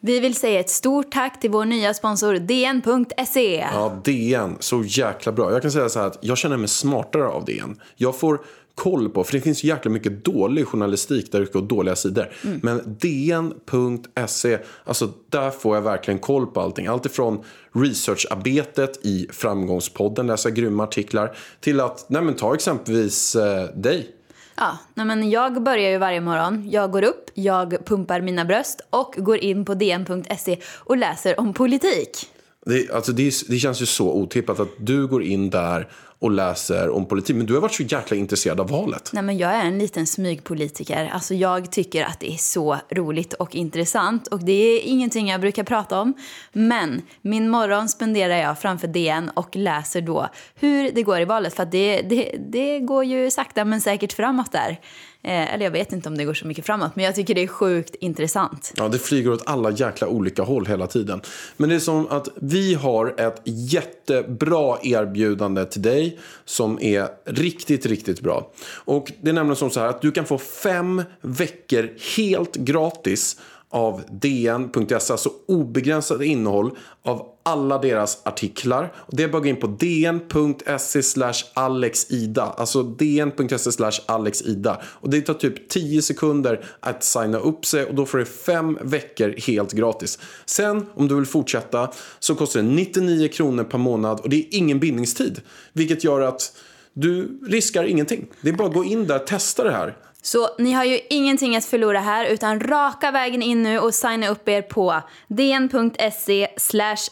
Vi 0.01 0.19
vill 0.19 0.35
säga 0.35 0.59
ett 0.59 0.69
stort 0.69 1.11
tack 1.11 1.39
till 1.39 1.49
vår 1.49 1.65
nya 1.65 1.93
sponsor 1.93 2.33
DN.se. 2.35 3.65
Ja, 3.73 4.01
DN. 4.03 4.57
Så 4.59 4.83
jäkla 4.83 5.31
bra. 5.31 5.51
Jag 5.51 5.61
kan 5.61 5.71
säga 5.71 5.89
så 5.89 5.99
här 5.99 6.07
att 6.07 6.17
jag 6.21 6.37
känner 6.37 6.57
mig 6.57 6.67
smartare 6.67 7.27
av 7.27 7.45
DN. 7.45 7.79
Jag 7.95 8.19
får 8.19 8.41
koll 8.79 9.09
på, 9.09 9.23
för 9.23 9.33
det 9.33 9.41
finns 9.41 9.63
jäkla 9.63 9.91
mycket 9.91 10.25
dålig 10.25 10.67
journalistik 10.67 11.31
där 11.31 11.41
ute 11.41 11.57
och 11.57 11.63
dåliga 11.63 11.95
sidor. 11.95 12.29
Men 12.61 12.97
DN.se, 13.01 14.57
alltså 14.83 15.09
där 15.29 15.51
får 15.51 15.75
jag 15.75 15.81
verkligen 15.81 16.19
koll 16.19 16.47
på 16.47 16.61
allting. 16.61 16.87
Allt 16.87 17.05
ifrån 17.05 17.43
researcharbetet 17.73 19.05
i 19.05 19.27
Framgångspodden, 19.31 20.27
läsa 20.27 20.49
grymma 20.49 20.83
artiklar, 20.83 21.37
till 21.59 21.79
att, 21.79 22.05
nej 22.09 22.21
men 22.21 22.33
ta 22.33 22.55
exempelvis 22.55 23.35
eh, 23.35 23.63
dig. 23.75 24.15
Ja, 24.55 24.77
nej 24.93 25.05
men 25.05 25.29
jag 25.29 25.63
börjar 25.63 25.89
ju 25.89 25.97
varje 25.97 26.21
morgon. 26.21 26.69
Jag 26.69 26.91
går 26.91 27.03
upp, 27.03 27.29
jag 27.33 27.85
pumpar 27.85 28.21
mina 28.21 28.45
bröst 28.45 28.81
och 28.89 29.15
går 29.17 29.37
in 29.37 29.65
på 29.65 29.73
DN.se 29.73 30.57
och 30.77 30.97
läser 30.97 31.39
om 31.39 31.53
politik. 31.53 32.29
Det, 32.65 32.91
alltså 32.91 33.11
det, 33.11 33.33
det 33.47 33.57
känns 33.57 33.81
ju 33.81 33.85
så 33.85 34.13
otippat 34.13 34.59
att 34.59 34.69
du 34.77 35.07
går 35.07 35.23
in 35.23 35.49
där 35.49 35.89
och 36.19 36.31
läser 36.31 36.89
om 36.89 37.05
politik. 37.05 37.35
Men 37.35 37.45
du 37.45 37.53
har 37.53 37.61
varit 37.61 37.73
så 37.73 37.83
jäkla 37.83 38.17
intresserad 38.17 38.59
av 38.59 38.69
valet. 38.69 39.09
Nej, 39.13 39.23
men 39.23 39.37
jag 39.37 39.51
är 39.51 39.65
en 39.65 39.79
liten 39.79 40.07
smygpolitiker. 40.07 41.09
Alltså, 41.13 41.33
jag 41.33 41.71
tycker 41.71 42.03
att 42.03 42.19
det 42.19 42.33
är 42.33 42.37
så 42.37 42.77
roligt 42.89 43.33
och 43.33 43.55
intressant. 43.55 44.27
Och 44.27 44.39
det 44.39 44.53
är 44.53 44.81
ingenting 44.81 45.29
jag 45.29 45.41
brukar 45.41 45.63
prata 45.63 45.99
om. 46.01 46.13
Men 46.51 47.01
min 47.21 47.49
morgon 47.49 47.89
spenderar 47.89 48.37
jag 48.37 48.59
framför 48.59 48.87
DN 48.87 49.29
och 49.29 49.55
läser 49.55 50.01
då 50.01 50.29
hur 50.55 50.91
det 50.91 51.03
går 51.03 51.19
i 51.19 51.25
valet. 51.25 51.53
För 51.53 51.63
att 51.63 51.71
det, 51.71 52.01
det, 52.01 52.35
det 52.51 52.79
går 52.79 53.03
ju 53.03 53.31
sakta 53.31 53.65
men 53.65 53.81
säkert 53.81 54.13
framåt 54.13 54.51
där. 54.51 54.79
Eh, 55.23 55.53
eller 55.53 55.65
jag 55.65 55.71
vet 55.71 55.93
inte 55.93 56.09
om 56.09 56.17
det 56.17 56.25
går 56.25 56.33
så 56.33 56.47
mycket 56.47 56.65
framåt, 56.65 56.95
men 56.95 57.05
jag 57.05 57.15
tycker 57.15 57.35
det 57.35 57.43
är 57.43 57.47
sjukt 57.47 57.95
intressant. 57.95 58.73
Ja, 58.75 58.87
det 58.87 58.99
flyger 58.99 59.31
åt 59.31 59.43
alla 59.45 59.71
jäkla 59.71 60.07
olika 60.07 60.43
håll 60.43 60.65
hela 60.65 60.87
tiden. 60.87 61.21
Men 61.57 61.69
det 61.69 61.75
är 61.75 61.79
som 61.79 62.07
att 62.07 62.27
vi 62.35 62.73
har 62.73 63.15
ett 63.17 63.41
jättebra 63.45 64.77
erbjudande 64.83 65.65
till 65.65 65.81
dig 65.81 66.19
som 66.45 66.79
är 66.81 67.07
riktigt, 67.25 67.85
riktigt 67.85 68.21
bra. 68.21 68.51
Och 68.85 69.11
det 69.21 69.29
är 69.29 69.33
nämligen 69.33 69.55
som 69.55 69.69
så 69.69 69.79
här 69.79 69.87
att 69.87 70.01
du 70.01 70.11
kan 70.11 70.25
få 70.25 70.37
fem 70.37 71.03
veckor 71.21 71.89
helt 72.17 72.55
gratis 72.55 73.39
av 73.69 74.03
DN.se, 74.11 74.95
alltså 74.95 75.31
obegränsat 75.47 76.21
innehåll 76.21 76.71
av 77.03 77.25
alla 77.49 77.77
deras 77.77 78.21
artiklar. 78.23 78.93
Och 78.95 79.15
det 79.15 79.23
är 79.23 79.27
bara 79.27 79.37
att 79.37 79.43
gå 79.43 79.49
in 79.49 79.55
på 79.55 79.67
dn.se 79.67 81.33
alexida, 81.53 82.43
alltså 82.43 82.83
dn.se 82.83 83.89
alexida. 84.05 84.81
Och 84.83 85.09
det 85.09 85.21
tar 85.21 85.33
typ 85.33 85.69
10 85.69 86.01
sekunder 86.01 86.65
att 86.79 87.03
signa 87.03 87.37
upp 87.37 87.65
sig 87.65 87.85
och 87.85 87.95
då 87.95 88.05
får 88.05 88.17
du 88.17 88.25
fem 88.25 88.77
veckor 88.81 89.35
helt 89.37 89.73
gratis. 89.73 90.19
Sen 90.45 90.85
om 90.93 91.07
du 91.07 91.15
vill 91.15 91.25
fortsätta 91.25 91.91
så 92.19 92.35
kostar 92.35 92.61
det 92.61 92.67
99 92.67 93.27
kronor 93.27 93.63
per 93.63 93.77
månad 93.77 94.19
och 94.19 94.29
det 94.29 94.35
är 94.35 94.45
ingen 94.51 94.79
bindningstid. 94.79 95.41
Vilket 95.73 96.03
gör 96.03 96.21
att 96.21 96.53
du 96.93 97.39
riskar 97.47 97.83
ingenting. 97.83 98.27
Det 98.41 98.49
är 98.49 98.53
bara 98.53 98.67
att 98.67 98.73
gå 98.73 98.83
in 98.83 99.07
där 99.07 99.15
och 99.15 99.27
testa 99.27 99.63
det 99.63 99.71
här. 99.71 99.97
Så 100.21 100.49
ni 100.57 100.71
har 100.71 100.85
ju 100.85 100.99
ingenting 101.09 101.55
att 101.55 101.65
förlora 101.65 101.99
här 101.99 102.25
utan 102.25 102.59
raka 102.59 103.11
vägen 103.11 103.41
in 103.41 103.63
nu 103.63 103.79
och 103.79 103.93
signa 103.93 104.29
upp 104.29 104.49
er 104.49 104.61
på 104.61 105.01
dn.se 105.27 106.47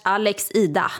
alexida. 0.03 0.91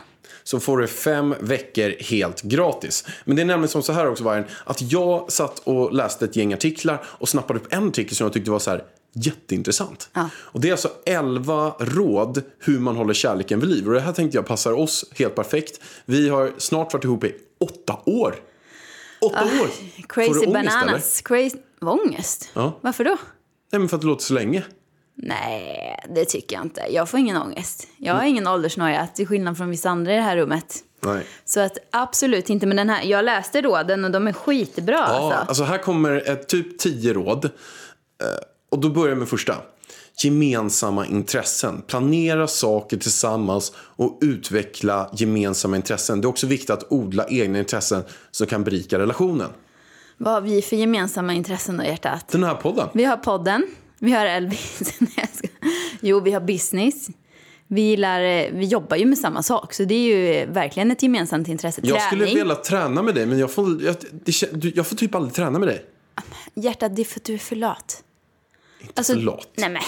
så 0.44 0.60
får 0.60 0.78
du 0.78 0.86
fem 0.86 1.34
veckor 1.40 2.02
helt 2.02 2.42
gratis. 2.42 3.04
Men 3.24 3.36
det 3.36 3.42
är 3.42 3.46
nämligen 3.46 3.68
som 3.68 3.82
så 3.82 3.92
här 3.92 4.10
också 4.10 4.24
Vargen, 4.24 4.44
att 4.64 4.92
jag 4.92 5.32
satt 5.32 5.58
och 5.58 5.92
läste 5.92 6.24
ett 6.24 6.36
gäng 6.36 6.52
artiklar 6.52 7.04
och 7.06 7.28
snappade 7.28 7.58
upp 7.60 7.72
en 7.72 7.88
artikel 7.88 8.16
som 8.16 8.24
jag 8.24 8.32
tyckte 8.32 8.50
var 8.50 8.58
så 8.58 8.70
här 8.70 8.84
jätteintressant. 9.12 10.08
Ja. 10.12 10.28
Och 10.34 10.60
det 10.60 10.68
är 10.68 10.72
alltså 10.72 10.90
11 11.06 11.74
råd 11.78 12.42
hur 12.58 12.78
man 12.78 12.96
håller 12.96 13.14
kärleken 13.14 13.60
vid 13.60 13.68
liv. 13.68 13.86
Och 13.88 13.94
det 13.94 14.00
här 14.00 14.12
tänkte 14.12 14.38
jag 14.38 14.46
passar 14.46 14.72
oss 14.72 15.04
helt 15.18 15.34
perfekt. 15.34 15.80
Vi 16.04 16.28
har 16.28 16.52
snart 16.58 16.92
varit 16.92 17.04
ihop 17.04 17.24
i 17.24 17.34
åtta 17.60 17.96
år. 18.06 18.34
Åtta 19.20 19.44
år! 19.44 19.48
Får 19.48 19.64
Ah, 19.64 20.04
Crazy 20.08 20.32
du 20.32 20.38
ångest, 20.38 20.52
bananas. 20.52 21.20
Crazy... 21.20 21.56
Ångest? 21.80 22.50
Ja. 22.54 22.78
Varför 22.80 23.04
då? 23.04 23.16
Nej 23.72 23.78
men 23.80 23.88
för 23.88 23.96
att 23.96 24.00
det 24.00 24.06
låter 24.08 24.24
så 24.24 24.34
länge. 24.34 24.64
Nej, 25.14 25.96
det 26.14 26.24
tycker 26.24 26.56
jag 26.56 26.64
inte. 26.64 26.82
Jag 26.90 27.08
får 27.08 27.20
ingen 27.20 27.36
ångest. 27.36 27.88
Jag 27.96 28.14
har 28.14 28.24
ingen 28.24 28.46
åldersnoja, 28.46 29.06
till 29.06 29.26
skillnad 29.26 29.56
från 29.56 29.70
vissa 29.70 29.90
andra 29.90 30.12
i 30.12 30.16
det 30.16 30.22
här 30.22 30.36
rummet. 30.36 30.76
Nej. 31.00 31.26
Så 31.44 31.60
att 31.60 31.78
absolut 31.90 32.50
inte. 32.50 32.66
Men 32.66 32.76
den 32.76 32.90
här, 32.90 33.02
jag 33.04 33.24
läste 33.24 33.62
råden 33.62 34.04
och 34.04 34.10
de 34.10 34.26
är 34.28 34.32
skitbra. 34.32 34.94
Ja, 34.94 35.04
alltså. 35.04 35.38
alltså 35.48 35.62
här 35.64 35.78
kommer 35.78 36.30
ett 36.30 36.48
typ 36.48 36.78
10 36.78 37.12
råd. 37.14 37.44
Eh, 37.44 37.50
Och 38.70 38.78
då 38.78 38.88
börjar 38.88 39.08
jag 39.08 39.18
med 39.18 39.28
första. 39.28 39.54
Gemensamma 40.24 41.06
intressen. 41.06 41.82
Planera 41.86 42.46
saker 42.46 42.96
tillsammans 42.96 43.72
och 43.76 44.18
utveckla 44.22 45.10
gemensamma 45.12 45.76
intressen. 45.76 46.20
Det 46.20 46.26
är 46.26 46.28
också 46.28 46.46
viktigt 46.46 46.70
att 46.70 46.92
odla 46.92 47.26
egna 47.28 47.58
intressen 47.58 48.02
som 48.30 48.46
kan 48.46 48.64
berika 48.64 48.98
relationen. 48.98 49.50
Vad 50.20 50.34
har 50.34 50.40
vi 50.40 50.62
för 50.62 50.76
gemensamma 50.76 51.34
intressen 51.34 51.76
då, 51.76 51.84
hjärtat? 51.84 52.28
Den 52.28 52.44
här 52.44 52.54
podden. 52.54 52.88
Vi 52.92 53.04
har 53.04 53.16
podden, 53.16 53.66
vi 53.98 54.12
har 54.12 54.26
Elvis. 54.26 54.98
Jo, 56.00 56.20
vi 56.20 56.32
har 56.32 56.40
business. 56.40 57.08
Vi, 57.66 57.80
gillar, 57.80 58.22
eh, 58.22 58.52
vi 58.52 58.66
jobbar 58.66 58.96
ju 58.96 59.06
med 59.06 59.18
samma 59.18 59.42
sak, 59.42 59.74
så 59.74 59.84
det 59.84 59.94
är 59.94 60.16
ju 60.16 60.34
eh, 60.34 60.48
verkligen 60.48 60.90
ett 60.90 61.02
gemensamt 61.02 61.48
intresse. 61.48 61.80
Jag 61.84 62.02
skulle 62.02 62.24
Träning. 62.24 62.38
vilja 62.38 62.54
träna 62.54 63.02
med 63.02 63.14
dig 63.14 63.26
men 63.26 63.38
jag 63.38 63.50
får, 63.52 63.82
jag, 63.82 63.96
det, 64.12 64.76
jag 64.76 64.86
får 64.86 64.96
typ 64.96 65.14
aldrig 65.14 65.34
träna 65.34 65.58
med 65.58 65.68
dig. 65.68 65.84
Hjärtat, 66.54 66.96
det 66.96 67.02
är 67.02 67.04
för 67.04 67.20
att 67.20 67.24
du 67.24 67.34
är 67.34 67.38
för 67.38 67.56
lat. 67.56 68.02
Inte 68.80 69.04
för 69.04 69.14
lat. 69.14 69.48
Nej 69.54 69.70
men, 69.70 69.82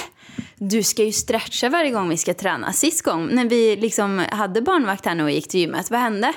du 0.58 0.82
ska 0.82 1.04
ju 1.04 1.12
stretcha 1.12 1.68
varje 1.68 1.90
gång 1.90 2.08
vi 2.08 2.16
ska 2.16 2.34
träna. 2.34 2.72
Sist 2.72 3.02
gång 3.02 3.28
när 3.34 3.44
vi 3.44 3.76
liksom 3.76 4.24
hade 4.30 4.62
barnvakt 4.62 5.06
här 5.06 5.14
nu 5.14 5.22
och 5.22 5.30
gick 5.30 5.48
till 5.48 5.60
gymmet, 5.60 5.90
vad 5.90 6.00
hände? 6.00 6.32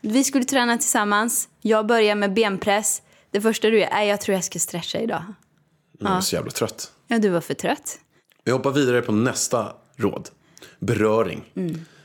Vi 0.00 0.24
skulle 0.24 0.44
träna 0.44 0.78
tillsammans, 0.78 1.48
jag 1.60 1.86
börjar 1.86 2.14
med 2.14 2.32
benpress. 2.34 3.02
Det 3.30 3.40
första 3.40 3.70
du 3.70 3.78
gör, 3.78 3.88
är 3.88 4.02
jag 4.02 4.20
tror 4.20 4.34
jag 4.34 4.44
ska 4.44 4.58
stretcha 4.58 4.98
idag. 4.98 5.22
Jag 5.98 6.16
är 6.16 6.20
så 6.20 6.34
jävla 6.34 6.50
trött. 6.50 6.92
Ja, 7.06 7.18
du 7.18 7.28
var 7.28 7.40
för 7.40 7.54
trött. 7.54 7.98
Vi 8.44 8.52
hoppar 8.52 8.70
vidare 8.70 9.02
på 9.02 9.12
nästa 9.12 9.72
råd. 9.96 10.28
Beröring. 10.78 11.52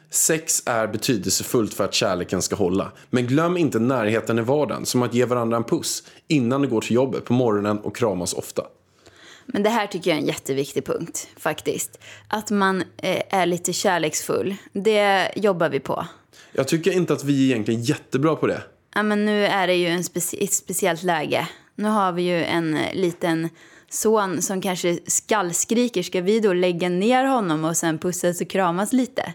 Sex 0.10 0.64
är 0.66 0.88
betydelsefullt 0.88 1.74
för 1.74 1.84
att 1.84 1.94
kärleken 1.94 2.42
ska 2.42 2.56
hålla. 2.56 2.92
Men 3.10 3.28
glöm 3.28 3.58
inte 3.58 3.80
närheten 3.80 4.40
i 4.40 4.42
vardagen, 4.42 4.86
som 4.86 5.04
att 5.04 5.14
ge 5.14 5.26
varandra 5.26 5.58
en 5.58 5.64
puss 5.64 6.04
innan 6.28 6.62
du 6.62 6.68
går 6.68 6.82
till 6.82 6.96
jobbet 6.96 7.26
på 7.26 7.34
morgonen 7.34 7.80
och 7.80 7.96
kramas 7.96 8.34
ofta. 8.34 8.64
Men 9.46 9.64
det 9.64 9.70
här 9.70 9.88
tycker 9.88 10.10
jag 10.10 10.18
är 10.18 10.22
en 10.22 10.28
jätteviktig 10.28 10.86
punkt 10.86 11.28
faktiskt. 11.38 12.00
Att 12.28 12.52
man 12.52 12.82
eh, 12.98 13.22
är 13.30 13.46
lite 13.46 13.74
kärleksfull. 13.74 14.56
Det 14.74 15.32
jobbar 15.36 15.70
vi 15.70 15.80
på. 15.80 16.08
Jag 16.52 16.68
tycker 16.68 16.92
inte 16.92 17.14
att 17.14 17.24
vi 17.24 17.42
är 17.42 17.54
egentligen 17.54 17.84
jättebra 17.84 18.36
på 18.36 18.48
det. 18.48 18.62
Ja, 18.96 19.04
men 19.04 19.26
nu 19.26 19.46
är 19.46 19.68
det 19.68 19.76
ju 19.76 19.88
en 19.88 20.02
speci- 20.02 20.44
ett 20.44 20.54
speciellt 20.54 21.04
läge. 21.04 21.48
Nu 21.76 21.90
har 21.90 22.12
vi 22.12 22.22
ju 22.22 22.44
en 22.44 22.78
eh, 22.78 22.94
liten 22.94 23.50
son 23.90 24.42
som 24.42 24.62
kanske 24.62 25.00
skallskriker. 25.08 26.04
Ska 26.04 26.22
vi 26.22 26.40
då 26.40 26.54
lägga 26.54 26.90
ner 26.90 27.26
honom 27.26 27.66
och 27.66 27.78
sen 27.78 27.98
pussas 27.98 28.42
och 28.42 28.50
kramas 28.50 28.94
lite? 28.94 29.34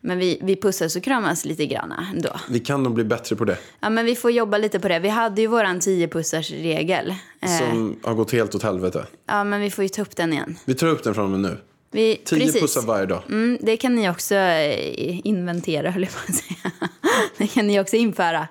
Men 0.00 0.18
vi, 0.18 0.38
vi 0.42 0.56
pussas 0.56 0.96
och 0.96 1.02
kramas 1.02 1.44
lite 1.44 1.66
grann 1.66 1.92
ändå. 2.14 2.30
Vi 2.48 2.60
kan 2.60 2.82
nog 2.82 2.94
bli 2.94 3.04
bättre 3.04 3.36
på 3.36 3.44
det. 3.44 3.58
Ja, 3.80 3.90
men 3.90 4.04
vi 4.04 4.16
får 4.16 4.30
jobba 4.30 4.58
lite 4.58 4.80
på 4.80 4.88
det. 4.88 4.98
Vi 4.98 5.08
hade 5.08 5.40
ju 5.40 5.46
våran 5.46 5.80
tio 5.80 6.08
pussars 6.08 6.50
regel. 6.50 7.14
Eh, 7.40 7.58
Som 7.58 7.96
har 8.02 8.14
gått 8.14 8.32
helt 8.32 8.54
åt 8.54 8.62
helvete. 8.62 9.06
ja, 9.28 9.44
men 9.44 9.60
vi 9.60 9.70
får 9.70 9.84
ju 9.84 9.88
ta 9.88 10.02
upp 10.02 10.16
den 10.16 10.32
igen. 10.32 10.58
Vi 10.64 10.74
tar 10.74 10.86
upp 10.86 11.04
den 11.04 11.14
från 11.14 11.24
och 11.24 11.30
med 11.30 11.40
nu. 11.40 11.58
Vi, 11.90 12.16
Tio 12.24 12.38
precis. 12.46 12.60
pussar 12.62 12.82
varje 12.82 13.06
dag. 13.06 13.22
Mm, 13.28 13.58
det 13.60 13.76
kan 13.76 13.94
ni 13.94 14.10
också 14.10 14.34
eh, 14.34 15.26
inventera, 15.26 15.90
höll 15.90 16.02
jag 16.02 16.12
på 16.12 16.18
att 16.28 16.34
säga. 16.34 16.70
Det 17.38 17.46
kan 17.46 17.66
ni 17.66 17.80
också 17.80 17.96
införa. 17.96 18.48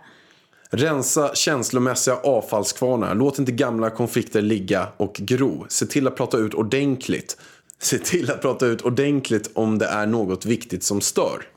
Rensa 0.73 1.35
känslomässiga 1.35 2.15
avfallskvarnar. 2.15 3.15
Låt 3.15 3.39
inte 3.39 3.51
gamla 3.51 3.89
konflikter 3.89 4.41
ligga 4.41 4.87
och 4.97 5.13
gro. 5.13 5.65
Se 5.69 5.85
till 5.85 6.07
att 6.07 6.15
prata 6.15 6.37
ut 6.37 6.53
ordentligt. 6.53 7.37
Se 7.79 7.97
till 7.97 8.31
att 8.31 8.41
prata 8.41 8.65
ut 8.65 8.81
ordentligt 8.81 9.51
om 9.53 9.77
det 9.77 9.85
är 9.85 10.05
något 10.05 10.45
viktigt 10.45 10.83
som 10.83 11.01
stör. 11.01 11.47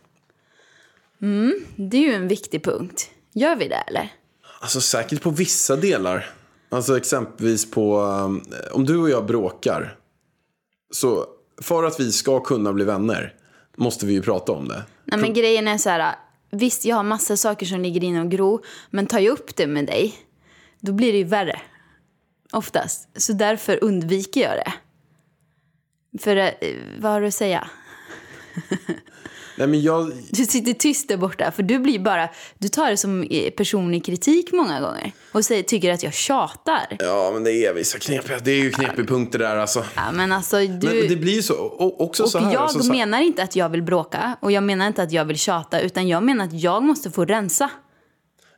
Det 1.76 1.96
är 1.96 2.00
ju 2.00 2.12
en 2.12 2.28
viktig 2.28 2.64
punkt. 2.64 3.10
Gör 3.32 3.56
vi 3.56 3.68
det 3.68 3.84
eller? 3.88 4.12
Alltså 4.60 4.80
säkert 4.80 5.22
på 5.22 5.30
vissa 5.30 5.76
delar. 5.76 6.30
Alltså 6.68 6.96
exempelvis 6.96 7.70
på 7.70 8.00
um, 8.00 8.44
om 8.72 8.84
du 8.84 8.96
och 8.98 9.10
jag 9.10 9.26
bråkar. 9.26 9.96
Så 10.90 11.26
för 11.62 11.84
att 11.84 12.00
vi 12.00 12.12
ska 12.12 12.40
kunna 12.40 12.72
bli 12.72 12.84
vänner 12.84 13.34
måste 13.76 14.06
vi 14.06 14.12
ju 14.12 14.22
prata 14.22 14.52
om 14.52 14.68
det. 14.68 14.82
Nej, 15.04 15.20
men 15.20 15.34
grejen 15.34 15.68
är 15.68 15.78
så 15.78 15.90
här. 15.90 16.14
Visst, 16.54 16.84
jag 16.84 16.96
har 16.96 17.02
massa 17.02 17.36
saker 17.36 17.66
som 17.66 17.80
ligger 17.80 18.04
inne 18.04 18.20
och 18.20 18.30
gro. 18.30 18.62
Men 18.90 19.06
tar 19.06 19.18
jag 19.18 19.32
upp 19.32 19.56
det 19.56 19.66
med 19.66 19.86
dig, 19.86 20.14
då 20.80 20.92
blir 20.92 21.12
det 21.12 21.18
ju 21.18 21.24
värre. 21.24 21.60
Oftast. 22.52 23.08
Så 23.22 23.32
därför 23.32 23.84
undviker 23.84 24.40
jag 24.40 24.56
det. 24.56 24.72
För 26.18 26.36
eh, 26.36 26.50
vad 26.98 27.12
har 27.12 27.20
du 27.20 27.26
att 27.26 27.34
säga? 27.34 27.68
Nej 29.56 29.66
men 29.66 29.82
jag, 29.82 30.12
Du 30.30 30.44
sitter 30.44 30.72
tyst 30.72 31.08
där 31.08 31.16
borta. 31.16 31.50
För 31.50 31.62
du 31.62 31.78
blir 31.78 31.98
bara, 31.98 32.28
du 32.58 32.68
tar 32.68 32.90
det 32.90 32.96
som 32.96 33.22
eh, 33.22 33.50
personlig 33.50 34.04
kritik 34.04 34.52
många 34.52 34.80
gånger. 34.80 35.12
Och 35.32 35.44
säger, 35.44 35.62
tycker 35.62 35.92
att 35.92 36.02
jag 36.02 36.14
tjatar. 36.14 36.96
ja 36.98 37.30
men 37.34 37.44
det 37.44 37.52
är 37.52 37.74
vissa 37.74 37.98
knepiga, 37.98 38.38
det 38.38 38.50
är 38.50 38.56
ju 38.62 38.70
knepiga 38.70 39.06
punkter 39.06 39.38
där 39.38 39.56
alltså. 39.56 39.84
Ja, 39.94 40.12
men 40.12 40.32
alltså 40.32 40.56
du... 40.56 40.86
Men 40.86 41.08
det 41.08 41.16
blir 41.16 41.34
ju 41.34 41.42
så, 41.42 41.54
och 41.54 42.00
också 42.00 42.22
Och 42.22 42.30
så 42.30 42.38
här. 42.38 42.52
jag 42.52 42.62
alltså, 42.62 42.82
så 42.82 42.92
menar 42.92 43.20
inte 43.20 43.42
att 43.42 43.56
jag 43.56 43.68
vill 43.68 43.82
bråka 43.82 44.36
och 44.40 44.52
jag 44.52 44.62
menar 44.62 44.86
inte 44.86 45.02
att 45.02 45.12
jag 45.12 45.24
vill 45.24 45.38
tjata 45.38 45.80
utan 45.80 46.08
jag 46.08 46.22
menar 46.22 46.44
att 46.44 46.60
jag 46.60 46.82
måste 46.82 47.10
få 47.10 47.24
rensa. 47.24 47.70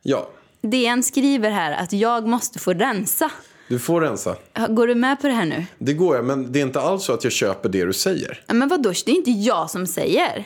Ja, 0.03 0.29
DN 0.61 1.03
skriver 1.03 1.49
här 1.51 1.71
att 1.83 1.93
jag 1.93 2.27
måste 2.27 2.59
få 2.59 2.73
rensa. 2.73 3.31
du 3.67 3.79
får 3.79 4.01
rensa. 4.01 4.35
Går 4.69 4.87
du 4.87 4.95
med 4.95 5.21
på 5.21 5.27
det 5.27 5.33
här 5.33 5.45
nu? 5.45 5.65
Det 5.79 5.93
går 5.93 6.15
jag, 6.15 6.25
men 6.25 6.51
det 6.51 6.59
är 6.59 6.63
inte 6.63 6.79
alls 6.81 7.03
så 7.05 7.13
att 7.13 7.23
jag 7.23 7.33
köper 7.33 7.69
det 7.69 7.85
du 7.85 7.93
säger. 7.93 8.43
Men 8.47 8.67
vadå, 8.67 8.93
det 9.05 9.11
är 9.11 9.15
inte 9.15 9.31
jag 9.31 9.69
som 9.69 9.87
säger. 9.87 10.45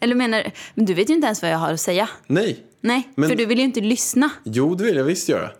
Eller 0.00 0.14
menar 0.14 0.52
men 0.74 0.84
du 0.86 0.94
vet 0.94 1.10
ju 1.10 1.14
inte 1.14 1.26
ens 1.26 1.42
vad 1.42 1.50
jag 1.50 1.58
har 1.58 1.72
att 1.72 1.80
säga. 1.80 2.08
Nej. 2.26 2.64
Nej, 2.80 3.08
Men- 3.14 3.28
för 3.28 3.36
du 3.36 3.46
vill 3.46 3.58
ju 3.58 3.64
inte 3.64 3.80
lyssna. 3.80 4.30
Jo, 4.44 4.74
det 4.74 4.84
vill 4.84 4.96
jag 4.96 5.04
visst 5.04 5.28
göra. 5.28 5.50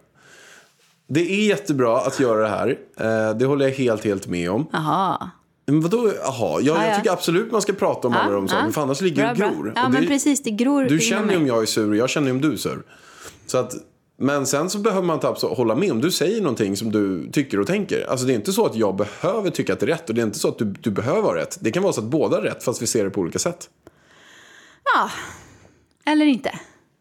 Det 1.09 1.21
är 1.21 1.47
jättebra 1.49 2.01
att 2.01 2.21
göra 2.21 2.41
det 2.43 2.49
här. 2.49 2.79
Eh, 3.31 3.37
Det 3.37 3.45
håller 3.47 3.65
jag 3.69 3.73
helt, 3.75 4.05
helt 4.05 4.27
med 4.27 4.51
om. 4.51 4.67
Jaha. 4.73 5.31
Men 5.67 5.81
vadå, 5.81 6.13
jaha, 6.23 6.33
ja, 6.33 6.61
Ja, 6.61 6.85
jag 6.85 6.93
ja. 6.93 6.97
tycker 6.97 7.11
absolut 7.13 7.53
man 7.53 7.63
ska 7.63 7.73
prata 7.73 8.09
om 8.09 8.15
alla 8.15 8.33
de 8.33 8.49
sakerna, 8.49 8.73
för 8.73 8.81
annars 8.83 9.01
ligger 9.01 9.35
Bra, 9.35 9.47
det 9.49 9.55
gror. 9.55 9.73
Ja, 9.77 9.85
Och 9.87 9.93
men 9.93 10.03
det, 10.03 10.09
precis, 10.09 10.43
det 10.43 10.51
gror 10.51 10.85
Du 10.85 10.99
känner 10.99 11.33
ju 11.33 11.37
om 11.39 11.47
jag 11.47 11.63
är 11.63 11.67
sur 11.67 11.91
och 11.91 11.97
jag 11.97 12.11
känner 12.11 12.27
ju 12.27 12.33
om 12.33 12.41
du 12.41 12.53
är 12.53 12.57
sur. 12.57 12.83
Så 13.47 13.59
att, 13.59 13.75
men 14.19 14.47
sen 14.47 14.71
så 14.71 14.79
behöver 14.79 15.07
man 15.07 15.15
inte 15.17 15.29
absolut 15.29 15.57
hålla 15.57 15.75
med 15.75 15.93
om 15.93 16.01
du 16.01 16.11
säger 16.11 16.41
någonting 16.41 16.77
som 16.77 16.93
du 16.93 17.31
tycker 17.33 17.61
och 17.61 17.67
tänker. 17.67 18.07
Alltså 18.11 18.27
det 18.27 18.33
är 18.33 18.35
inte 18.35 18.53
så 18.53 18.67
att 18.67 18.77
jag 18.77 18.97
behöver 18.97 19.51
tycka 19.51 19.73
att 19.73 19.81
det 19.81 19.87
är 19.87 19.91
rätt 19.91 20.09
och 20.09 20.15
det 20.15 20.21
är 20.21 20.27
inte 20.27 20.39
så 20.39 20.49
att 20.49 20.59
du, 20.59 20.65
du 20.65 20.91
behöver 20.91 21.23
ha 21.23 21.35
rätt. 21.37 21.59
Det 21.61 21.71
kan 21.73 21.83
vara 21.83 21.93
så 21.93 22.01
att 22.01 22.07
båda 22.07 22.37
har 22.37 22.43
rätt 22.43 22.65
fast 22.65 22.83
vi 22.83 22.87
ser 22.87 23.05
det 23.05 23.11
på 23.11 23.21
olika 23.21 23.39
sätt. 23.39 23.69
Ja, 24.95 25.11
eller 26.05 26.27
inte. 26.27 26.59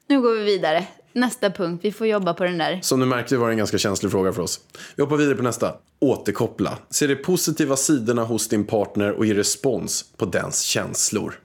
Nu 0.07 0.21
går 0.21 0.35
vi 0.35 0.43
vidare. 0.43 0.87
Nästa 1.13 1.51
punkt, 1.51 1.79
vi 1.83 1.91
får 1.91 2.07
jobba 2.07 2.33
på 2.33 2.43
den 2.43 2.57
där. 2.57 2.79
Som 2.81 2.99
du 2.99 3.05
märkte 3.05 3.37
var 3.37 3.47
det 3.47 3.53
en 3.53 3.57
ganska 3.57 3.77
känslig 3.77 4.11
fråga 4.11 4.33
för 4.33 4.41
oss. 4.41 4.59
Vi 4.95 5.03
hoppar 5.03 5.17
vidare 5.17 5.35
på 5.35 5.43
nästa. 5.43 5.73
Återkoppla. 5.99 6.77
Se 6.89 7.07
de 7.07 7.15
positiva 7.15 7.75
sidorna 7.75 8.23
hos 8.23 8.47
din 8.47 8.65
partner 8.65 9.11
och 9.11 9.25
ge 9.25 9.33
respons 9.33 10.05
på 10.17 10.25
dens 10.25 10.61
känslor. 10.61 11.39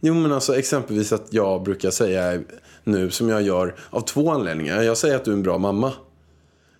Jo 0.00 0.14
men 0.14 0.32
alltså 0.32 0.56
exempelvis 0.56 1.12
att 1.12 1.32
jag 1.32 1.62
brukar 1.62 1.90
säga 1.90 2.40
nu 2.84 3.10
som 3.10 3.28
jag 3.28 3.42
gör 3.42 3.74
av 3.90 4.00
två 4.00 4.30
anledningar. 4.30 4.82
Jag 4.82 4.96
säger 4.96 5.16
att 5.16 5.24
du 5.24 5.30
är 5.30 5.34
en 5.34 5.42
bra 5.42 5.58
mamma. 5.58 5.92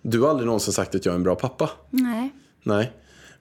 Du 0.01 0.21
har 0.21 0.29
aldrig 0.29 0.45
någonsin 0.45 0.73
sagt 0.73 0.95
att 0.95 1.05
jag 1.05 1.13
är 1.13 1.15
en 1.15 1.23
bra 1.23 1.35
pappa. 1.35 1.69
Nej. 1.89 2.33
Nej. 2.63 2.91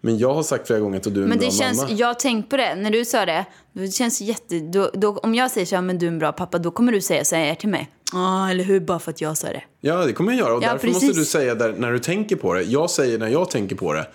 Men 0.01 0.19
jag 0.19 0.35
har 0.35 0.43
sagt 0.43 0.67
flera 0.67 0.81
gånger 0.81 0.97
att 0.97 1.03
du 1.05 1.11
är 1.11 1.15
en 1.23 1.29
Men 1.29 1.39
bra 1.39 1.47
det 1.49 1.53
känns, 1.55 1.79
mamma. 1.83 1.93
jag 1.93 2.19
tänkt 2.19 2.51
på 2.51 2.57
det, 2.57 2.75
när 2.75 2.91
du 2.91 3.05
sa 3.05 3.27
det, 3.27 3.45
det 3.73 3.91
känns 3.91 4.21
jätte, 4.21 4.61
då, 4.61 4.91
då, 4.95 5.17
om 5.19 5.35
jag 5.35 5.51
säger 5.51 5.67
så 5.67 5.75
här, 5.75 5.83
men 5.83 5.99
du 5.99 6.07
är 6.07 6.11
en 6.11 6.19
bra 6.19 6.33
pappa, 6.33 6.59
då 6.59 6.71
kommer 6.71 6.93
du 6.93 7.01
säga 7.01 7.25
så 7.25 7.37
här 7.37 7.55
till 7.55 7.69
mig. 7.69 7.91
Ja, 8.13 8.51
eller 8.51 8.65
hur, 8.65 8.81
bara 8.81 8.99
för 8.99 9.11
att 9.11 9.21
jag 9.21 9.37
sa 9.37 9.47
det. 9.49 9.63
Ja, 9.81 10.05
det 10.07 10.13
kommer 10.13 10.33
jag 10.33 10.39
göra. 10.39 10.55
Och 10.57 10.63
Ja, 10.63 10.73
därför 10.73 10.87
precis. 10.87 11.03
måste 11.03 11.19
du 11.21 11.25
säga 11.25 11.55
där, 11.55 11.73
när 11.79 11.93
du 11.93 11.99
tänker 11.99 12.37
på 12.37 12.55
det. 12.55 12.63
Jag 12.63 12.91
säger 12.91 13.19
när 13.19 13.29
jag 13.29 13.51
tänker 13.51 13.77
på 13.77 13.93
det. 13.93 14.07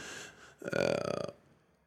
Eh, 0.71 1.23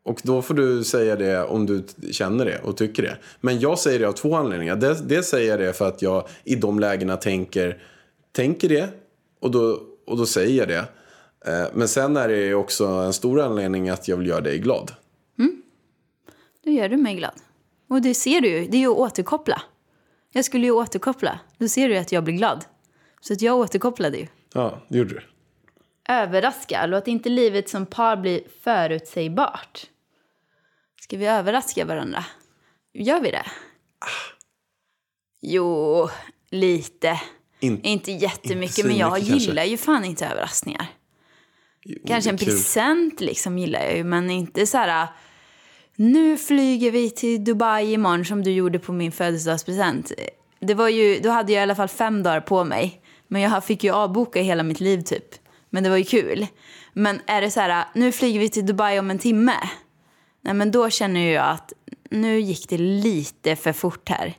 Och 0.05 0.21
då 0.23 0.43
får 0.43 0.55
du 0.55 0.85
säga 0.85 1.17
det 1.17 1.45
om 1.45 1.67
du 1.67 1.85
känner 2.12 2.45
det 2.45 2.59
och 2.59 2.76
tycker 2.76 3.03
det. 3.03 3.17
Men 3.41 3.61
jag 3.61 3.79
säger 3.79 3.99
det 3.99 4.09
av 4.09 4.12
två 4.12 4.35
anledningar. 4.37 4.76
Dels, 4.76 4.99
dels 5.00 5.26
säger 5.29 5.50
jag 5.50 5.59
det 5.61 5.73
för 5.73 5.88
att 5.88 6.03
jag 6.03 6.26
i 6.45 6.55
de 6.55 6.79
lägena 6.81 7.17
tänker, 7.17 7.79
tänker 8.33 8.69
det. 8.69 8.88
Och 9.41 9.50
då, 9.50 9.81
och 10.07 10.17
då 10.17 10.26
säger 10.26 10.59
jag 10.59 10.69
det. 10.69 10.85
Eh, 11.47 11.67
Men 11.75 11.88
sen 11.88 12.17
är 12.17 12.29
det 12.29 12.55
också 12.55 12.87
en 12.87 13.12
stor 13.12 13.41
anledning 13.41 13.88
att 13.88 14.09
jag 14.09 14.17
vill 14.17 14.26
göra 14.26 14.41
dig 14.41 14.59
glad. 14.59 14.93
Då 16.65 16.71
gör 16.73 16.88
du 16.88 16.97
mig 16.97 17.15
glad. 17.17 17.35
Och 17.88 18.03
det 18.03 18.15
ser 18.15 18.41
du 18.41 18.49
ju, 18.49 18.67
det 18.67 18.76
är 18.76 18.81
ju 18.81 18.88
att 18.91 18.97
återkoppla. 18.97 19.62
Jag 20.33 20.45
skulle 20.45 20.67
ju 20.67 20.73
återkoppla. 20.73 21.41
Då 21.59 21.69
ser 21.69 21.88
du 21.88 21.97
att 21.97 22.12
jag 22.12 22.25
blir 22.25 22.35
glad. 22.35 22.65
Så 23.21 23.33
att 23.33 23.43
jag 23.43 23.57
återkopplade 23.57 24.19
ju. 24.19 24.26
Ja, 24.55 24.83
det 24.88 24.99
gjorde 24.99 25.15
du. 25.15 25.23
Överraska. 26.09 26.87
Låt 26.87 27.09
inte 27.09 27.29
livet 27.29 27.69
som 27.69 27.87
par 27.87 28.17
bli 28.17 28.47
förutsägbart. 28.61 29.87
Ska 31.00 31.17
vi 31.17 31.26
överraska 31.26 31.85
varandra? 31.85 32.25
Gör 32.95 33.21
vi 33.21 33.31
det? 33.31 33.47
Jo, 35.41 36.09
lite. 36.50 37.21
In- 37.61 37.83
inte 37.83 38.12
jättemycket, 38.12 38.79
inte 38.79 38.88
men 38.88 38.97
jag 38.99 39.12
svinmycket 39.12 39.41
gillar 39.43 39.55
kanske. 39.62 39.71
ju 39.71 39.76
fan 39.76 40.05
inte 40.05 40.26
överraskningar. 40.26 40.87
Jo, 41.88 41.99
Kanske 42.07 42.31
en 42.31 42.38
present 42.38 43.21
liksom 43.21 43.59
gillar 43.59 43.81
jag 43.81 43.97
ju, 43.97 44.05
men 44.05 44.31
inte 44.31 44.66
så 44.66 44.78
här... 44.78 45.09
Nu 45.99 46.38
flyger 46.38 46.90
vi 46.90 47.11
till 47.11 47.45
Dubai 47.45 47.93
imorgon 47.93 48.25
som 48.25 48.45
du 48.45 48.50
gjorde 48.50 48.78
på 48.78 48.93
min 48.93 49.12
födelsedagspresent. 49.12 50.12
Det 50.61 50.75
var 50.75 50.88
ju, 50.88 51.21
då 51.21 51.31
hade 51.31 51.52
jag 51.52 51.61
i 51.61 51.62
alla 51.62 51.75
fall 51.75 51.88
fem 51.88 52.23
dagar 52.23 52.40
på 52.40 52.64
mig. 52.64 53.00
Men 53.28 53.43
jag 53.43 53.64
fick 53.64 53.85
ju 53.85 53.90
avboka 53.90 54.43
hela 54.43 54.62
mitt 54.62 54.81
liv 54.81 55.02
typ. 55.02 55.35
Men 55.71 55.83
det 55.83 55.90
var 55.90 55.97
ju 55.97 56.05
kul. 56.05 56.47
Men 56.93 57.21
är 57.26 57.40
det 57.40 57.50
så 57.50 57.61
här, 57.61 57.85
nu 57.95 58.12
flyger 58.12 58.40
vi 58.40 58.49
till 58.49 58.66
Dubai 58.66 58.99
om 58.99 59.11
en 59.11 59.19
timme. 59.19 59.57
Nej 60.40 60.55
men 60.55 60.71
då 60.71 60.90
känner 60.90 61.33
jag 61.33 61.47
att 61.47 61.73
nu 62.11 62.40
gick 62.40 62.69
det 62.69 62.78
lite 62.78 63.57
för 63.57 63.73
fort 63.73 64.09
här. 64.09 64.35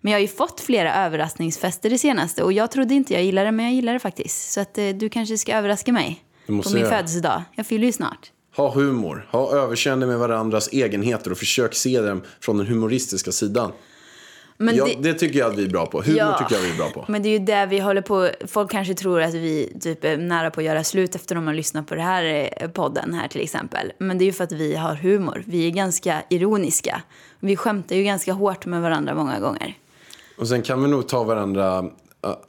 Men 0.00 0.12
jag 0.12 0.18
har 0.18 0.22
ju 0.22 0.28
fått 0.28 0.60
flera 0.60 0.94
överraskningsfester 0.94 1.90
det 1.90 1.98
senaste 1.98 2.42
och 2.42 2.52
jag 2.52 2.70
trodde 2.70 2.94
inte 2.94 3.12
jag 3.14 3.22
gillade 3.22 3.46
det 3.46 3.52
men 3.52 3.64
jag 3.64 3.74
gillar 3.74 3.92
det 3.92 3.98
faktiskt. 3.98 4.52
Så 4.52 4.60
att 4.60 4.78
eh, 4.78 4.88
du 4.88 5.08
kanske 5.08 5.38
ska 5.38 5.54
överraska 5.54 5.92
mig 5.92 6.24
Det 6.50 6.54
måste 6.56 6.70
på 6.70 6.74
min 6.74 6.84
göra. 6.84 6.96
födelsedag. 6.96 7.42
Jag 7.54 7.66
fyller 7.66 7.86
ju 7.86 7.92
snart. 7.92 8.32
Ha 8.56 8.74
humor, 8.74 9.26
ha 9.30 9.52
överseende 9.52 10.06
med 10.06 10.18
varandras 10.18 10.68
egenheter 10.72 11.30
och 11.30 11.38
försök 11.38 11.74
se 11.74 12.00
dem 12.00 12.22
från 12.40 12.58
den 12.58 12.66
humoristiska 12.66 13.32
sidan. 13.32 13.72
Men 14.56 14.76
ja, 14.76 14.84
det, 14.84 15.12
det... 15.12 15.14
tycker 15.18 15.38
jag 15.38 15.52
att 15.52 15.58
vi 15.58 15.64
är 15.64 15.68
bra 15.68 15.86
på. 15.86 16.02
Humor 16.02 16.18
Ja. 16.18 16.38
tycker 16.38 16.54
jag 16.54 16.62
vi 16.62 16.70
är 16.70 16.76
bra 16.76 16.90
på. 16.90 17.04
men 17.08 17.22
det 17.22 17.28
är 17.28 17.38
ju 17.38 17.38
det 17.38 17.66
vi 17.66 17.78
håller 17.78 18.02
på... 18.02 18.30
Folk 18.46 18.70
kanske 18.70 18.94
tror 18.94 19.22
att 19.22 19.34
vi 19.34 19.76
typ 19.80 20.04
är 20.04 20.16
nära 20.16 20.50
på 20.50 20.60
att 20.60 20.66
göra 20.66 20.84
slut 20.84 21.14
efter 21.14 21.34
de 21.34 21.46
har 21.46 21.54
lyssnat 21.54 21.86
på 21.86 21.94
det 21.94 22.02
här 22.02 22.50
eh, 22.60 22.68
podden 22.68 23.14
här 23.14 23.28
till 23.28 23.40
exempel. 23.40 23.92
Men 23.98 24.18
det 24.18 24.24
är 24.24 24.26
ju 24.26 24.32
för 24.32 24.44
att 24.44 24.52
vi 24.52 24.74
har 24.76 24.94
humor. 24.94 25.42
Vi 25.46 25.66
är 25.66 25.70
ganska 25.70 26.22
ironiska. 26.30 27.02
Vi 27.40 27.56
skämtar 27.56 27.96
ju 27.96 28.02
ganska 28.02 28.32
hårt 28.32 28.66
med 28.66 28.82
varandra 28.82 29.14
många 29.14 29.40
gånger. 29.40 29.74
Och 30.38 30.48
sen 30.48 30.62
kan 30.62 30.82
vi 30.82 30.88
nog 30.88 31.08
ta 31.08 31.24
varandra, 31.24 31.84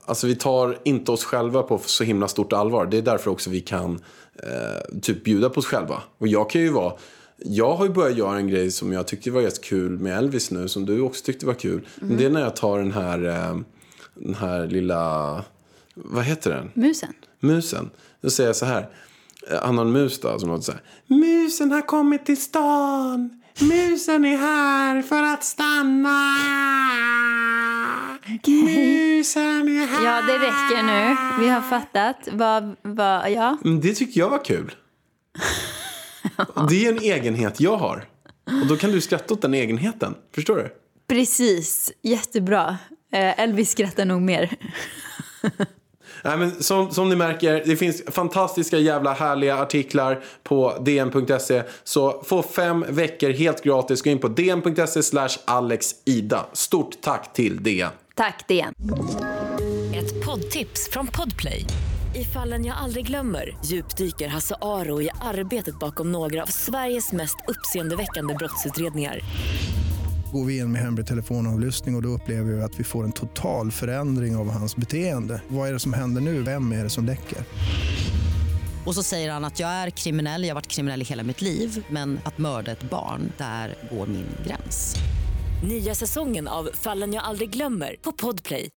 alltså 0.05 0.27
vi 0.27 0.35
tar 0.35 0.77
inte 0.85 1.11
oss 1.11 1.23
själva 1.23 1.63
på 1.63 1.77
så 1.85 2.03
himla 2.03 2.27
stort 2.27 2.53
allvar. 2.53 2.85
Det 2.85 2.97
är 2.97 3.01
därför 3.01 3.31
också 3.31 3.49
vi 3.49 3.61
kan 3.61 3.99
eh, 4.43 4.99
typ 5.01 5.23
bjuda 5.23 5.49
på 5.49 5.59
oss 5.59 5.65
själva. 5.65 6.01
Och 6.17 6.27
jag 6.27 6.49
kan 6.49 6.61
ju 6.61 6.69
vara, 6.69 6.93
jag 7.37 7.75
har 7.75 7.85
ju 7.85 7.91
börjat 7.91 8.17
göra 8.17 8.37
en 8.37 8.47
grej 8.47 8.71
som 8.71 8.93
jag 8.93 9.07
tyckte 9.07 9.31
var 9.31 9.41
jättekul 9.41 9.99
med 9.99 10.17
Elvis 10.17 10.51
nu, 10.51 10.67
som 10.67 10.85
du 10.85 11.01
också 11.01 11.23
tyckte 11.25 11.45
var 11.45 11.53
kul. 11.53 11.87
Men 11.95 12.17
det 12.17 12.25
är 12.25 12.29
när 12.29 12.41
jag 12.41 12.55
tar 12.55 12.77
den 12.79 12.91
här, 12.91 13.25
eh, 13.25 13.57
den 14.13 14.35
här 14.35 14.67
lilla, 14.67 15.43
vad 15.95 16.23
heter 16.23 16.49
den? 16.51 16.71
Musen. 16.73 17.13
Musen. 17.39 17.89
Då 18.21 18.29
säger 18.29 18.49
jag 18.49 18.55
så 18.55 18.65
här. 18.65 18.89
eh, 19.51 19.57
Han 19.63 19.77
har 19.77 19.85
en 19.85 19.91
mus 19.91 20.19
då 20.19 20.39
som 20.39 20.49
låter 20.49 20.63
så 20.63 20.71
här. 20.71 20.81
Musen 21.07 21.71
har 21.71 21.81
kommit 21.81 22.25
till 22.25 22.41
stan. 22.41 23.40
Musen 23.61 24.25
är 24.25 24.37
här 24.37 25.01
för 25.01 25.23
att 25.23 25.43
stanna. 25.43 26.17
Musen 28.47 29.67
är 29.67 29.87
här. 29.87 30.05
Ja, 30.05 30.21
det 30.21 30.33
räcker 30.33 30.83
nu. 30.83 31.15
Vi 31.43 31.49
har 31.49 31.61
fattat. 31.61 32.27
Vad, 32.31 32.75
vad, 32.81 33.31
ja. 33.31 33.57
Men 33.63 33.81
det 33.81 33.93
tycker 33.93 34.19
jag 34.19 34.29
var 34.29 34.45
kul. 34.45 34.75
Det 36.69 36.85
är 36.85 36.91
en 36.91 37.01
egenhet 37.01 37.59
jag 37.59 37.77
har. 37.77 38.05
Och 38.61 38.67
då 38.67 38.77
kan 38.77 38.91
du 38.91 39.01
skratta 39.01 39.33
åt 39.33 39.41
den 39.41 39.53
egenheten. 39.53 40.15
Förstår 40.35 40.55
du? 40.55 40.69
Precis. 41.07 41.91
Jättebra. 42.01 42.77
Eh, 43.13 43.39
Elvis 43.39 43.71
skrattar 43.71 44.05
nog 44.05 44.21
mer. 44.21 44.55
Nej, 46.23 46.37
men 46.37 46.63
som, 46.63 46.91
som 46.91 47.09
ni 47.09 47.15
märker, 47.15 47.63
det 47.65 47.75
finns 47.75 48.03
fantastiska 48.07 48.77
jävla 48.77 49.13
härliga 49.13 49.57
artiklar 49.57 50.23
på 50.43 50.73
dn.se. 50.79 51.63
Så 51.83 52.21
få 52.25 52.43
fem 52.43 52.85
veckor 52.89 53.29
helt 53.29 53.63
gratis. 53.63 54.01
Gå 54.01 54.09
in 54.09 54.19
på 54.19 54.27
dn.se 54.27 55.03
slash 55.03 55.29
alexida. 55.45 56.45
Stort 56.53 57.01
tack 57.01 57.33
till 57.33 57.63
DN. 57.63 57.91
Tack, 58.15 58.45
DN. 58.47 58.73
Ett 59.95 60.25
poddtips 60.25 60.89
från 60.91 61.07
Podplay. 61.07 61.65
I 62.15 62.23
fallen 62.23 62.65
jag 62.65 62.77
aldrig 62.77 63.07
glömmer 63.07 63.57
djupdyker 63.65 64.27
Hasse 64.27 64.55
Aro 64.61 65.01
i 65.01 65.09
arbetet 65.21 65.79
bakom 65.79 66.11
några 66.11 66.43
av 66.43 66.47
Sveriges 66.47 67.11
mest 67.11 67.37
uppseendeväckande 67.47 68.33
brottsutredningar. 68.33 69.19
Går 70.31 70.45
vi 70.45 70.57
in 70.57 70.71
med 70.71 70.81
hemlig 70.81 71.07
telefonavlyssning 71.07 71.95
och, 71.95 71.99
och 71.99 72.03
då 72.03 72.09
upplever 72.09 72.51
vi 72.51 72.61
att 72.61 72.79
vi 72.79 72.83
får 72.83 73.03
en 73.03 73.11
total 73.11 73.71
förändring 73.71 74.35
av 74.35 74.49
hans 74.49 74.75
beteende. 74.75 75.41
Vad 75.47 75.69
är 75.69 75.73
det 75.73 75.79
som 75.79 75.93
händer 75.93 76.21
nu? 76.21 76.41
Vem 76.41 76.71
är 76.71 76.83
det 76.83 76.89
som 76.89 77.05
läcker? 77.05 77.37
Och 78.85 78.95
så 78.95 79.03
säger 79.03 79.31
han 79.31 79.45
att 79.45 79.59
jag 79.59 79.69
är 79.69 79.89
kriminell, 79.89 80.43
jag 80.43 80.49
har 80.49 80.55
varit 80.55 80.67
kriminell 80.67 81.01
i 81.01 81.05
hela 81.05 81.23
mitt 81.23 81.41
liv 81.41 81.85
men 81.89 82.19
att 82.23 82.37
mörda 82.37 82.71
ett 82.71 82.89
barn, 82.89 83.31
där 83.37 83.75
går 83.91 84.07
min 84.07 84.25
gräns. 84.47 84.95
Nya 85.63 85.95
säsongen 85.95 86.47
av 86.47 86.69
Fallen 86.73 87.13
jag 87.13 87.23
aldrig 87.23 87.49
glömmer 87.49 87.95
på 88.01 88.11
Podplay. 88.11 88.69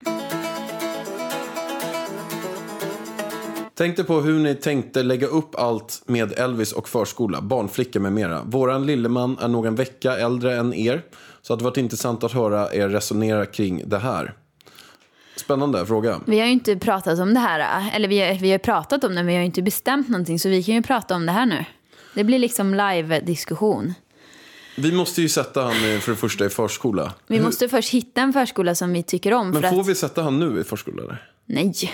Tänkte 3.77 4.03
på 4.03 4.21
hur 4.21 4.39
ni 4.39 4.55
tänkte 4.55 5.03
lägga 5.03 5.27
upp 5.27 5.55
allt 5.55 6.01
med 6.05 6.39
Elvis 6.39 6.71
och 6.71 6.89
förskola, 6.89 7.41
barnflicka 7.41 7.99
med 7.99 8.13
mera. 8.13 8.43
Våran 8.43 8.85
lilleman 8.85 9.37
är 9.41 9.47
någon 9.47 9.75
vecka 9.75 10.17
äldre 10.17 10.57
än 10.57 10.73
er. 10.73 11.01
Så 11.45 11.53
det 11.53 11.55
hade 11.55 11.63
varit 11.63 11.77
intressant 11.77 12.23
att 12.23 12.31
höra 12.31 12.73
er 12.73 12.89
resonera 12.89 13.45
kring 13.45 13.83
det 13.85 13.97
här. 13.97 14.33
Spännande 15.35 15.85
fråga. 15.85 16.21
Vi 16.25 16.39
har 16.39 16.45
ju 16.45 16.51
inte 16.51 16.75
pratat 16.75 17.19
om 17.19 17.33
det 17.33 17.39
här. 17.39 17.89
Eller 17.93 18.07
vi 18.07 18.19
har, 18.19 18.33
vi 18.33 18.51
har 18.51 18.57
pratat 18.57 19.03
om 19.03 19.09
det, 19.09 19.15
men 19.15 19.27
vi 19.27 19.33
har 19.33 19.39
ju 19.39 19.45
inte 19.45 19.61
bestämt 19.61 20.09
någonting. 20.09 20.39
Så 20.39 20.49
vi 20.49 20.63
kan 20.63 20.75
ju 20.75 20.81
prata 20.81 21.15
om 21.15 21.25
det 21.25 21.31
här 21.31 21.45
nu. 21.45 21.65
Det 22.13 22.23
blir 22.23 22.39
liksom 22.39 22.73
live-diskussion. 22.73 23.93
Vi 24.77 24.91
måste 24.91 25.21
ju 25.21 25.29
sätta 25.29 25.61
han 25.61 25.71
eh, 25.71 25.99
för 25.99 26.11
det 26.11 26.17
första 26.17 26.45
i 26.45 26.49
förskola. 26.49 27.13
Vi 27.27 27.41
måste 27.41 27.69
först 27.69 27.93
hitta 27.93 28.21
en 28.21 28.33
förskola 28.33 28.75
som 28.75 28.93
vi 28.93 29.03
tycker 29.03 29.33
om. 29.33 29.49
Men 29.49 29.61
får 29.61 29.81
att... 29.81 29.87
vi 29.87 29.95
sätta 29.95 30.23
han 30.23 30.39
nu 30.39 30.61
i 30.61 30.63
förskola? 30.63 31.03
Eller? 31.03 31.29
Nej. 31.45 31.91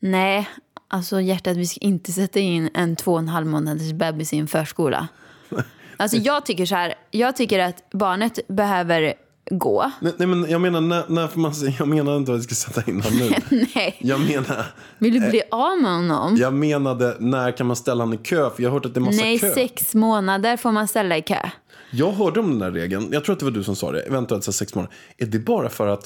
Nej, 0.00 0.48
alltså 0.88 1.20
hjärtat, 1.20 1.56
vi 1.56 1.66
ska 1.66 1.80
inte 1.80 2.12
sätta 2.12 2.38
in 2.38 2.70
en 2.74 2.96
två 2.96 3.12
och 3.12 3.18
en 3.18 3.28
halv 3.28 3.46
månaders 3.46 3.92
bebis 3.92 4.32
i 4.32 4.38
en 4.38 4.48
förskola. 4.48 5.08
Alltså 6.00 6.16
jag 6.16 6.46
tycker 6.46 6.66
så 6.66 6.74
här, 6.74 6.94
jag 7.10 7.36
tycker 7.36 7.58
att 7.58 7.90
barnet 7.90 8.48
behöver 8.48 9.14
gå. 9.50 9.92
Nej, 10.00 10.12
nej 10.18 10.28
men 10.28 10.50
jag 10.50 10.60
menar, 10.60 10.80
när, 10.80 11.04
när 11.08 11.30
man, 11.38 11.52
jag 11.78 11.88
menar 11.88 12.16
inte 12.16 12.32
att 12.32 12.38
vi 12.38 12.42
ska 12.42 12.54
sätta 12.54 12.90
in 12.90 13.00
han 13.00 13.16
nu. 13.18 13.30
Nej, 13.74 13.96
Jag 13.98 14.20
menar, 14.20 14.66
vill 14.98 15.20
du 15.20 15.30
bli 15.30 15.42
av 15.50 15.78
med 15.82 15.92
honom? 15.92 16.36
jag 16.36 16.52
menade 16.54 17.16
när 17.18 17.56
kan 17.56 17.66
man 17.66 17.76
ställa 17.76 18.04
han 18.04 18.12
i 18.14 18.16
kö? 18.16 18.50
För 18.50 18.62
jag 18.62 18.70
har 18.70 18.74
hört 18.74 18.86
att 18.86 18.94
det 18.94 18.98
är 18.98 19.02
massa 19.02 19.22
Nej, 19.22 19.38
kö. 19.38 19.54
sex 19.54 19.94
månader 19.94 20.56
får 20.56 20.72
man 20.72 20.88
ställa 20.88 21.16
i 21.16 21.22
kö. 21.22 21.48
Jag 21.90 22.12
hörde 22.12 22.40
om 22.40 22.50
den 22.50 22.58
där 22.58 22.70
regeln, 22.80 23.08
jag 23.12 23.24
tror 23.24 23.32
att 23.32 23.38
det 23.38 23.44
var 23.44 23.52
du 23.52 23.64
som 23.64 23.76
sa 23.76 23.92
det, 23.92 24.00
eventuellt 24.00 24.44
så 24.44 24.52
sex 24.52 24.74
månader. 24.74 24.94
Är 25.18 25.26
det 25.26 25.38
bara 25.38 25.68
för 25.68 25.86
att 25.86 26.04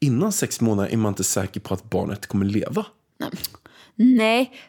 innan 0.00 0.32
sex 0.32 0.60
månader 0.60 0.92
är 0.92 0.96
man 0.96 1.10
inte 1.12 1.24
säker 1.24 1.60
på 1.60 1.74
att 1.74 1.90
barnet 1.90 2.26
kommer 2.26 2.46
leva. 2.46 2.86
Nej, 3.20 3.30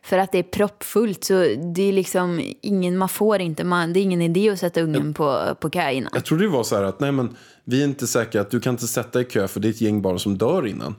för 0.04 0.18
att 0.18 0.32
det 0.32 0.38
är 0.38 0.44
proppfullt. 0.44 1.24
Så 1.24 1.34
det 1.76 1.82
är 1.84 1.94
liksom 1.94 2.42
ingen, 2.62 2.98
man 2.98 3.10
får 3.10 3.42
inte, 3.42 3.64
man, 3.64 3.94
det 3.94 4.00
är 4.00 4.02
ingen 4.02 4.22
idé 4.22 4.50
att 4.50 4.60
sätta 4.60 4.82
ungen 4.82 5.14
på, 5.14 5.56
på 5.60 5.70
kö 5.70 5.92
innan. 5.92 6.12
Jag 6.14 6.26
trodde 6.26 6.44
det 6.44 6.50
var 6.50 6.64
så 6.64 6.76
här 6.76 6.84
att 6.84 7.00
nej 7.00 7.12
men 7.12 7.36
vi 7.64 7.82
är 7.82 7.86
inte 7.86 8.08
säkra 8.08 8.42
att 8.42 8.52
du 8.52 8.60
kan 8.60 8.74
inte 8.74 8.88
sätta 8.88 9.22
i 9.22 9.24
kö 9.24 9.48
för 9.48 9.60
det 9.60 9.68
är 9.68 9.70
ett 9.70 9.82
gäng 9.82 10.02
barn 10.02 10.20
som 10.20 10.38
dör 10.38 10.68
innan. 10.68 10.96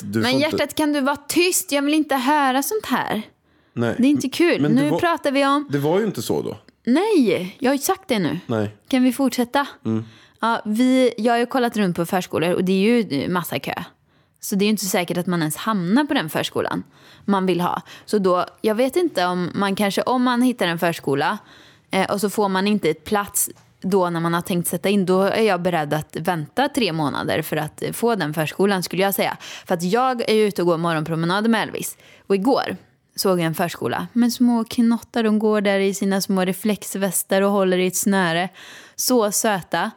Men 0.00 0.38
hjärtat, 0.38 0.60
inte... 0.60 0.74
kan 0.74 0.92
du 0.92 1.00
vara 1.00 1.16
tyst? 1.16 1.72
Jag 1.72 1.82
vill 1.82 1.94
inte 1.94 2.16
höra 2.16 2.62
sånt 2.62 2.86
här. 2.86 3.22
Nej. 3.74 3.94
Det 3.98 4.04
är 4.06 4.10
inte 4.10 4.28
kul. 4.28 4.62
Men 4.62 4.72
nu 4.72 4.90
var- 4.90 4.98
pratar 4.98 5.32
vi 5.32 5.46
om... 5.46 5.68
Det 5.70 5.78
var 5.78 5.98
ju 5.98 6.06
inte 6.06 6.22
så 6.22 6.42
då. 6.42 6.56
Nej, 6.84 7.56
jag 7.58 7.70
har 7.70 7.74
ju 7.74 7.78
sagt 7.78 8.08
det 8.08 8.18
nu. 8.18 8.38
Nej. 8.46 8.76
Kan 8.88 9.02
vi 9.02 9.12
fortsätta? 9.12 9.66
Mm. 9.84 10.04
Ja, 10.40 10.62
vi, 10.64 11.14
jag 11.16 11.32
har 11.32 11.38
ju 11.38 11.46
kollat 11.46 11.76
runt 11.76 11.96
på 11.96 12.06
förskolor 12.06 12.54
och 12.54 12.64
det 12.64 12.72
är 12.72 12.76
ju 12.76 13.28
massa 13.28 13.58
kö. 13.58 13.74
Så 14.44 14.54
det 14.56 14.64
är 14.64 14.66
ju 14.66 14.70
inte 14.70 14.84
säkert 14.84 15.18
att 15.18 15.26
man 15.26 15.40
ens 15.40 15.56
hamnar 15.56 16.04
på 16.04 16.14
den 16.14 16.30
förskolan 16.30 16.84
man 17.24 17.46
vill 17.46 17.60
ha. 17.60 17.82
Så 18.04 18.18
då, 18.18 18.46
jag 18.60 18.74
vet 18.74 18.96
inte 18.96 19.26
om 19.26 19.50
man 19.54 19.76
kanske, 19.76 20.02
om 20.02 20.22
man 20.22 20.42
hittar 20.42 20.66
en 20.66 20.78
förskola 20.78 21.38
eh, 21.90 22.10
och 22.10 22.20
så 22.20 22.30
får 22.30 22.48
man 22.48 22.66
inte 22.66 22.90
ett 22.90 23.04
plats 23.04 23.50
då 23.80 24.10
när 24.10 24.20
man 24.20 24.34
har 24.34 24.40
tänkt 24.40 24.68
sätta 24.68 24.88
in, 24.88 25.06
då 25.06 25.22
är 25.22 25.42
jag 25.42 25.62
beredd 25.62 25.94
att 25.94 26.16
vänta 26.20 26.68
tre 26.68 26.92
månader 26.92 27.42
för 27.42 27.56
att 27.56 27.82
få 27.92 28.14
den 28.14 28.34
förskolan 28.34 28.82
skulle 28.82 29.02
jag 29.02 29.14
säga. 29.14 29.36
För 29.66 29.74
att 29.74 29.82
jag 29.82 30.30
är 30.30 30.34
ute 30.34 30.62
och 30.62 30.68
går 30.68 30.78
morgonpromenader 30.78 31.48
med 31.48 31.62
Elvis. 31.62 31.98
Och 32.26 32.34
igår 32.34 32.76
såg 33.16 33.38
jag 33.38 33.46
en 33.46 33.54
förskola 33.54 34.06
med 34.12 34.32
små 34.32 34.64
knottar. 34.64 35.22
De 35.22 35.38
går 35.38 35.60
där 35.60 35.80
i 35.80 35.94
sina 35.94 36.20
små 36.20 36.44
reflexvästar 36.44 37.42
och 37.42 37.50
håller 37.50 37.78
i 37.78 37.86
ett 37.86 37.96
snöre. 37.96 38.48
Så 38.96 39.32
söta. 39.32 39.90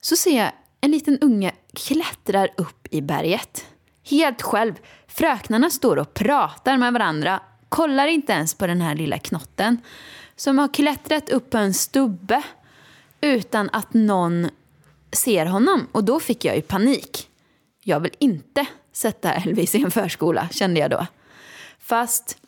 Så 0.00 0.16
ser 0.16 0.38
jag 0.38 0.52
en 0.80 0.90
liten 0.90 1.18
unge 1.18 1.52
klättrar 1.74 2.48
upp 2.56 2.83
i 2.94 3.02
berget. 3.02 3.66
Helt 4.04 4.42
själv. 4.42 4.74
Fröknarna 5.06 5.70
står 5.70 5.96
och 5.96 6.14
pratar 6.14 6.76
med 6.76 6.92
varandra. 6.92 7.40
Kollar 7.68 8.06
inte 8.06 8.32
ens 8.32 8.54
på 8.54 8.66
den 8.66 8.80
här 8.80 8.94
lilla 8.94 9.18
knotten. 9.18 9.80
Som 10.36 10.58
har 10.58 10.68
klättrat 10.68 11.30
upp 11.30 11.50
på 11.50 11.58
en 11.58 11.74
stubbe. 11.74 12.42
Utan 13.20 13.70
att 13.72 13.94
någon 13.94 14.50
ser 15.12 15.46
honom. 15.46 15.86
Och 15.92 16.04
då 16.04 16.20
fick 16.20 16.44
jag 16.44 16.56
ju 16.56 16.62
panik. 16.62 17.28
Jag 17.82 18.00
vill 18.00 18.14
inte 18.18 18.66
sätta 18.92 19.32
Elvis 19.32 19.74
i 19.74 19.82
en 19.82 19.90
förskola, 19.90 20.48
kände 20.52 20.80
jag 20.80 20.90
då. 20.90 21.06
Fast 21.78 22.38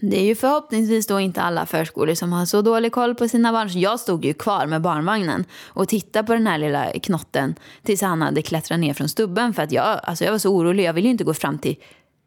det 0.00 0.20
är 0.20 0.24
ju 0.24 0.34
förhoppningsvis 0.34 1.06
då 1.06 1.20
inte 1.20 1.42
alla 1.42 1.66
förskolor 1.66 2.14
som 2.14 2.32
har 2.32 2.46
så 2.46 2.62
dålig 2.62 2.92
koll 2.92 3.14
på 3.14 3.28
sina 3.28 3.52
barn. 3.52 3.70
Så 3.70 3.78
jag 3.78 4.00
stod 4.00 4.24
ju 4.24 4.34
kvar 4.34 4.66
med 4.66 4.82
barnvagnen 4.82 5.44
och 5.66 5.88
tittade 5.88 6.26
på 6.26 6.32
den 6.32 6.46
här 6.46 6.58
lilla 6.58 6.92
knotten 6.92 7.54
tills 7.82 8.02
han 8.02 8.22
hade 8.22 8.42
klättrat 8.42 8.80
ner 8.80 8.94
från 8.94 9.08
stubben. 9.08 9.54
För 9.54 9.62
att 9.62 9.72
jag, 9.72 10.00
alltså 10.02 10.24
jag 10.24 10.32
var 10.32 10.38
så 10.38 10.56
orolig. 10.56 10.84
Jag 10.84 10.92
ville 10.92 11.08
ju 11.08 11.12
inte 11.12 11.24
gå 11.24 11.34
fram 11.34 11.58
till 11.58 11.76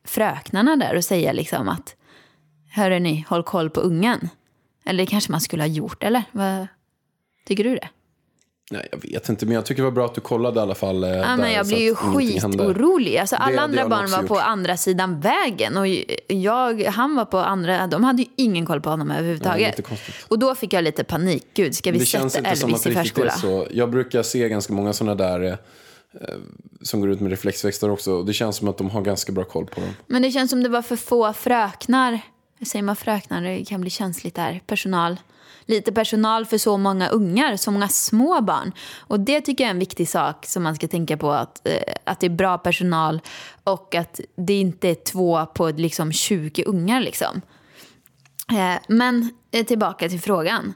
fröknarna 0.06 0.76
där 0.76 0.96
och 0.96 1.04
säga 1.04 1.34
liksom 1.34 1.70
att 1.70 1.96
hörrni, 2.70 3.26
håll 3.30 3.44
koll 3.44 3.70
på 3.70 3.82
ungen. 3.82 4.30
Eller 4.86 5.04
det 5.04 5.12
kanske 5.12 5.32
man 5.32 5.42
skulle 5.42 5.64
ha 5.64 5.68
gjort, 5.68 6.04
eller? 6.04 6.24
Vad 6.32 6.68
tycker 7.46 7.64
du 7.64 7.76
det? 7.76 7.90
Nej, 8.74 8.88
jag 8.92 9.12
vet 9.12 9.30
inte. 9.30 9.46
Men 9.46 9.56
jag 9.56 9.66
tycker 9.66 9.82
det 9.82 9.86
var 9.90 9.92
bra 9.92 10.06
att 10.06 10.16
du 10.16 10.22
kollade 10.22 10.60
i 10.60 10.64
alla 10.64 10.76
fall. 10.76 11.04
Eh, 11.04 11.10
Ja, 11.10 11.38
men 11.38 11.52
jag 11.52 11.68
blir 11.68 11.78
ju 11.78 11.96
skitorolig. 11.96 13.18
Alltså, 13.18 13.36
alla 13.36 13.62
hade 13.62 13.82
andra 13.82 13.88
barn 13.90 14.12
var 14.12 14.18
på 14.24 14.36
gjort. 14.36 14.44
andra 14.46 14.78
sidan 14.78 15.20
vägen. 15.20 15.78
Och 15.78 15.88
jag, 16.28 16.84
han 16.84 17.16
var 17.16 17.26
på 17.26 17.38
andra, 17.38 17.88
de 17.88 18.04
hade 18.04 18.22
ju 18.22 18.28
ingen 18.36 18.66
koll 18.66 18.82
på 18.82 18.90
honom 18.90 19.08
det 19.08 19.14
överhuvudtaget. 19.14 19.84
konstigt. 19.88 20.16
och 20.28 20.40
då 20.40 20.56
fick 20.56 20.74
jag 20.74 20.84
lite 20.84 21.04
panik. 21.04 21.46
Gud, 21.54 21.76
ska 21.76 21.92
vi 21.92 21.98
Det 22.00 22.06
känns 22.06 22.34
sätta 22.34 22.50
Elvis 22.50 22.86
i 22.86 22.90
det 22.90 22.96
förskola? 22.96 23.32
så. 23.32 23.68
Jag 23.72 23.90
brukar 23.92 24.24
se 24.24 24.50
ganska 24.50 24.74
många 24.74 24.94
sådana 24.94 25.16
där 25.16 25.44
eh, 25.44 25.56
som 26.82 27.00
går 27.02 27.10
ut 27.12 27.20
med 27.20 27.30
reflexväxter 27.32 27.90
också. 27.90 28.12
Och 28.14 28.26
Det 28.26 28.34
känns 28.34 28.56
som 28.56 28.68
att 28.68 28.78
de 28.78 28.90
har 28.90 29.02
ganska 29.02 29.32
bra 29.32 29.44
koll 29.44 29.66
på 29.66 29.80
dem. 29.82 29.90
Men 30.08 30.22
det 30.22 30.32
känns 30.32 30.50
som 30.50 30.64
det 30.64 30.70
var 30.70 30.82
för 30.82 30.96
få 30.96 31.34
fröknar. 31.34 32.20
Hur 32.64 32.66
Säger 32.66 32.84
man 32.84 32.96
fröknar, 32.96 33.42
det 33.42 33.66
kan 33.66 33.82
bli 33.82 33.90
känsligt 33.90 34.36
där. 34.36 34.62
Personal. 34.68 35.20
Lite 35.66 35.92
personal 35.92 36.46
för 36.46 36.58
så 36.58 36.78
många 36.78 37.08
ungar, 37.08 37.58
så 37.58 37.72
många 37.72 37.88
små 37.88 38.42
barn. 38.42 38.72
Och 39.00 39.20
det 39.20 39.42
tycker 39.42 39.64
jag 39.64 39.70
är 39.70 39.74
en 39.74 39.80
viktig 39.80 40.10
sak 40.10 40.46
som 40.46 40.64
man 40.64 40.76
ska 40.76 40.88
tänka 40.88 41.18
på. 41.18 41.32
Att, 41.32 41.68
eh, 41.68 41.94
att 42.04 42.20
det 42.20 42.26
är 42.26 42.30
bra 42.30 42.58
personal 42.58 43.22
och 43.64 43.96
att 43.96 44.20
det 44.36 44.54
inte 44.54 44.90
är 44.90 44.96
två 44.96 45.46
på 45.46 45.70
liksom 45.70 46.12
20 46.12 46.64
ungar. 46.64 47.02
Liksom. 47.02 47.42
Eh, 48.52 48.82
Men 48.88 49.34
eh, 49.52 49.66
tillbaka 49.66 50.10
till 50.10 50.22
frågan. 50.22 50.74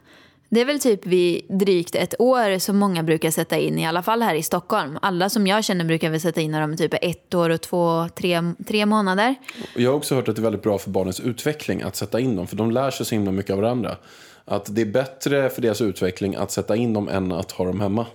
Det 0.50 0.60
är 0.60 0.64
väl 0.64 0.80
typ 0.80 1.06
vid 1.06 1.44
drygt 1.48 1.94
ett 1.94 2.14
år 2.18 2.58
som 2.58 2.76
många 2.76 3.02
brukar 3.02 3.30
sätta 3.30 3.58
in, 3.58 3.78
i 3.78 3.86
alla 3.86 4.02
fall 4.02 4.22
här 4.22 4.34
i 4.34 4.42
Stockholm. 4.42 4.98
Alla 5.02 5.30
som 5.30 5.46
jag 5.46 5.64
känner 5.64 5.84
brukar 5.84 6.10
väl 6.10 6.20
sätta 6.20 6.40
in 6.40 6.50
när 6.50 6.60
de 6.60 6.72
är 6.72 6.76
typ 6.76 6.94
ett 7.02 7.34
år 7.34 7.50
och 7.50 7.60
två, 7.60 8.08
tre, 8.08 8.42
tre 8.66 8.86
månader. 8.86 9.34
Jag 9.76 9.90
har 9.90 9.96
också 9.96 10.14
hört 10.14 10.28
att 10.28 10.36
det 10.36 10.40
är 10.40 10.44
väldigt 10.44 10.62
bra 10.62 10.78
för 10.78 10.90
barnens 10.90 11.20
utveckling 11.20 11.82
att 11.82 11.96
sätta 11.96 12.20
in 12.20 12.36
dem. 12.36 12.46
För 12.46 12.56
de 12.56 12.70
lär 12.70 12.90
sig 12.90 13.06
så 13.06 13.14
himla 13.14 13.32
mycket 13.32 13.52
av 13.52 13.60
varandra. 13.60 13.96
Att 14.44 14.74
det 14.74 14.82
är 14.82 14.86
bättre 14.86 15.50
för 15.50 15.62
deras 15.62 15.80
utveckling 15.80 16.34
att 16.34 16.50
sätta 16.50 16.76
in 16.76 16.92
dem 16.92 17.08
än 17.08 17.32
att 17.32 17.52
ha 17.52 17.64
dem 17.64 17.80
hemma. 17.80 18.06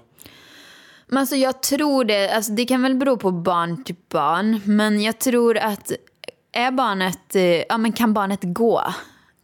Men 1.08 1.17
alltså 1.17 1.36
jag 1.36 1.62
tror 1.62 2.04
det, 2.04 2.30
alltså 2.30 2.52
det 2.52 2.65
kan 2.65 2.82
väl 2.82 2.96
bero 2.96 3.17
på 3.17 3.32
barn 3.32 3.84
till 3.84 3.96
barn. 4.10 4.62
Men 4.65 5.02
jag 5.02 5.19
tror 5.19 5.58
att 5.58 5.91
är 6.52 6.72
barnet, 6.72 7.36
eh, 7.36 7.43
ja 7.43 7.78
men 7.78 7.91
kan 7.91 8.13
barnet 8.13 8.39
gå? 8.43 8.84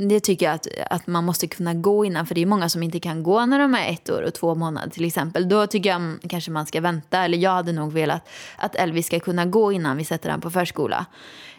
Det 0.07 0.19
tycker 0.19 0.45
jag 0.45 0.55
att, 0.55 0.67
att 0.89 1.07
man 1.07 1.25
måste 1.25 1.47
kunna 1.47 1.73
gå 1.73 2.05
innan. 2.05 2.25
För 2.25 2.35
det 2.35 2.41
är 2.41 2.45
många 2.45 2.69
som 2.69 2.83
inte 2.83 2.99
kan 2.99 3.23
gå 3.23 3.45
när 3.45 3.59
de 3.59 3.75
är 3.75 3.91
ett 3.93 4.09
år 4.09 4.21
och 4.21 4.33
två 4.33 4.55
månader 4.55 4.89
till 4.89 5.05
exempel. 5.05 5.49
Då 5.49 5.67
tycker 5.67 5.89
jag 5.89 6.17
kanske 6.29 6.51
man 6.51 6.65
ska 6.65 6.81
vänta. 6.81 7.23
Eller 7.23 7.37
jag 7.37 7.51
hade 7.51 7.71
nog 7.71 7.93
velat 7.93 8.29
att 8.57 8.75
Elvis 8.75 9.05
ska 9.05 9.19
kunna 9.19 9.45
gå 9.45 9.71
innan 9.71 9.97
vi 9.97 10.05
sätter 10.05 10.29
honom 10.29 10.41
på 10.41 10.49
förskola. 10.49 11.05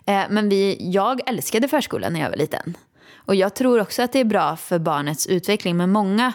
Eh, 0.07 0.23
men 0.31 0.49
vi, 0.49 0.77
jag 0.81 1.29
älskade 1.29 1.69
förskolan 1.69 2.13
när 2.13 2.21
jag 2.21 2.31
var 2.31 2.37
liten. 2.37 2.77
Och 3.17 3.35
jag 3.35 3.55
tror 3.55 3.81
också 3.81 4.03
att 4.03 4.13
det 4.13 4.21
är 4.21 4.25
bra 4.25 4.57
för 4.57 4.79
barnets 4.79 5.27
utveckling. 5.27 5.77
Men 5.77 5.93
många 5.93 6.33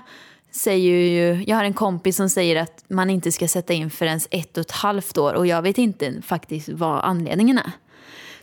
säger 0.51 0.91
ju, 0.91 1.43
jag 1.43 1.57
har 1.57 1.63
en 1.63 1.73
kompis 1.73 2.17
som 2.17 2.29
säger 2.29 2.61
att 2.61 2.85
man 2.87 3.09
inte 3.09 3.31
ska 3.31 3.47
sätta 3.47 3.73
in 3.73 3.89
förrän 3.89 4.19
ett 4.31 4.57
och 4.57 4.61
ett 4.61 4.71
halvt 4.71 5.17
år. 5.17 5.33
Och 5.33 5.47
jag 5.47 5.61
vet 5.61 5.77
inte 5.77 6.21
faktiskt 6.21 6.69
vad 6.69 6.99
anledningen 7.03 7.57
är. 7.57 7.71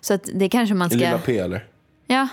Så 0.00 0.14
att 0.14 0.28
det 0.34 0.48
kanske 0.48 0.74
man 0.74 0.90
ska... 0.90 0.98
Lilla 0.98 1.18
P 1.18 1.38
eller? 1.38 1.66
Ja, 2.06 2.28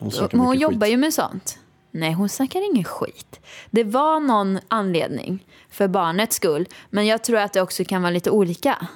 Hon 0.00 0.12
men 0.32 0.40
hon 0.40 0.58
jobbar 0.58 0.86
skit. 0.86 0.92
ju 0.92 0.96
med 0.96 1.14
sånt. 1.14 1.58
Nej, 1.90 2.12
hon 2.12 2.28
snackar 2.28 2.70
ingen 2.72 2.84
skit. 2.84 3.40
Det 3.70 3.84
var 3.84 4.20
någon 4.20 4.58
anledning 4.68 5.46
för 5.70 5.88
barnets 5.88 6.36
skull. 6.36 6.66
Men 6.90 7.06
jag 7.06 7.24
tror 7.24 7.38
att 7.38 7.52
det 7.52 7.60
också 7.62 7.84
kan 7.84 8.02
vara 8.02 8.10
lite 8.10 8.30
olika. 8.30 8.86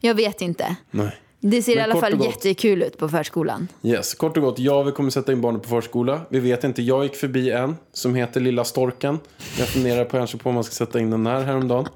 Jag 0.00 0.14
vet 0.14 0.40
inte. 0.40 0.76
Nej. 0.90 1.16
Det 1.40 1.62
ser 1.62 1.72
i 1.72 1.74
Men 1.74 1.84
alla 1.84 1.92
kort 1.92 2.00
fall 2.02 2.16
gott. 2.16 2.26
jättekul 2.26 2.82
ut 2.82 2.98
på 2.98 3.08
förskolan. 3.08 3.68
Yes. 3.82 4.14
Kort 4.14 4.36
och 4.36 4.42
gott, 4.42 4.58
ja 4.58 4.82
vi 4.82 4.92
kommer 4.92 5.10
sätta 5.10 5.32
in 5.32 5.40
barnen 5.40 5.60
på 5.60 5.68
förskola. 5.68 6.20
Vi 6.28 6.40
vet 6.40 6.64
inte, 6.64 6.82
jag 6.82 7.02
gick 7.04 7.14
förbi 7.16 7.50
en 7.50 7.76
som 7.92 8.14
heter 8.14 8.40
Lilla 8.40 8.64
Storken. 8.64 9.18
Jag 9.58 9.68
funderar 9.68 10.04
på 10.04 10.16
kanske 10.16 10.38
på 10.38 10.48
om 10.48 10.54
man 10.54 10.64
ska 10.64 10.72
sätta 10.72 11.00
in 11.00 11.10
den 11.10 11.26
här 11.26 11.42
häromdagen. 11.42 11.86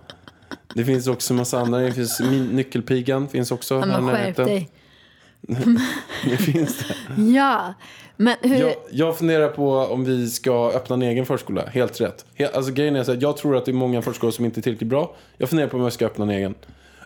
Det 0.74 0.84
finns 0.84 1.06
också 1.06 1.32
en 1.32 1.36
massa 1.36 1.58
andra. 1.58 1.78
Det 1.78 1.92
finns 1.92 2.20
Nyckelpigan 2.50 3.28
finns 3.28 3.50
också. 3.50 3.74
Ja, 3.74 3.86
men 4.00 4.08
i 4.08 4.12
skärp 4.12 4.36
dig. 4.36 4.70
Det 6.24 6.36
finns 6.36 6.78
det. 6.78 7.22
Ja, 7.22 7.74
men 8.20 8.36
hur... 8.40 8.56
Jag, 8.56 8.74
jag 8.90 9.18
funderar 9.18 9.48
på 9.48 9.70
om 9.78 10.04
vi 10.04 10.30
ska 10.30 10.70
öppna 10.70 10.94
en 10.94 11.02
egen 11.02 11.26
förskola. 11.26 11.66
Helt 11.66 12.00
rätt. 12.00 12.24
Alltså, 12.54 12.72
grejen 12.72 12.96
är 12.96 13.04
så 13.04 13.12
att 13.12 13.22
jag 13.22 13.36
tror 13.36 13.56
att 13.56 13.64
det 13.64 13.70
är 13.70 13.72
många 13.74 14.02
förskolor 14.02 14.30
som 14.32 14.44
inte 14.44 14.60
är 14.60 14.62
tillräckligt 14.62 14.90
bra. 14.90 15.16
Jag 15.36 15.48
funderar 15.48 15.68
på 15.68 15.76
om 15.76 15.82
jag 15.82 15.92
ska 15.92 16.06
öppna 16.06 16.24
en 16.24 16.30
egen. 16.30 16.54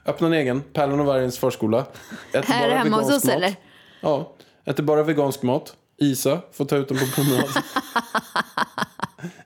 Öppna 0.07 0.27
en 0.27 0.33
egen, 0.33 0.62
Pärlan 0.72 1.01
och 1.01 1.07
Vargens 1.07 1.38
förskola. 1.38 1.87
Äter 2.33 2.53
Här 2.53 2.68
bara 2.68 2.79
hemma 2.79 2.96
hos 2.96 3.16
oss, 3.16 3.25
mat. 3.25 3.35
eller? 3.35 3.55
Ja, 4.01 4.33
äter 4.64 4.83
bara 4.83 5.03
vegansk 5.03 5.42
mat. 5.42 5.77
Isa 5.98 6.38
får 6.53 6.64
ta 6.64 6.77
ut 6.77 6.88
dem 6.88 6.98
på 6.98 7.07
promenad. 7.07 7.48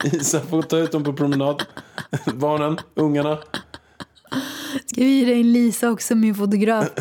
Isa 0.20 0.40
får 0.40 0.62
ta 0.62 0.76
ut 0.78 0.92
dem 0.92 1.04
på 1.04 1.12
promenad. 1.12 1.62
Barnen, 2.34 2.78
ungarna. 2.94 3.38
Ska 4.86 5.00
vi 5.00 5.04
hyra 5.24 5.32
in 5.32 5.52
Lisa 5.52 5.90
också, 5.90 6.14
min 6.14 6.34
fotograf? 6.34 6.88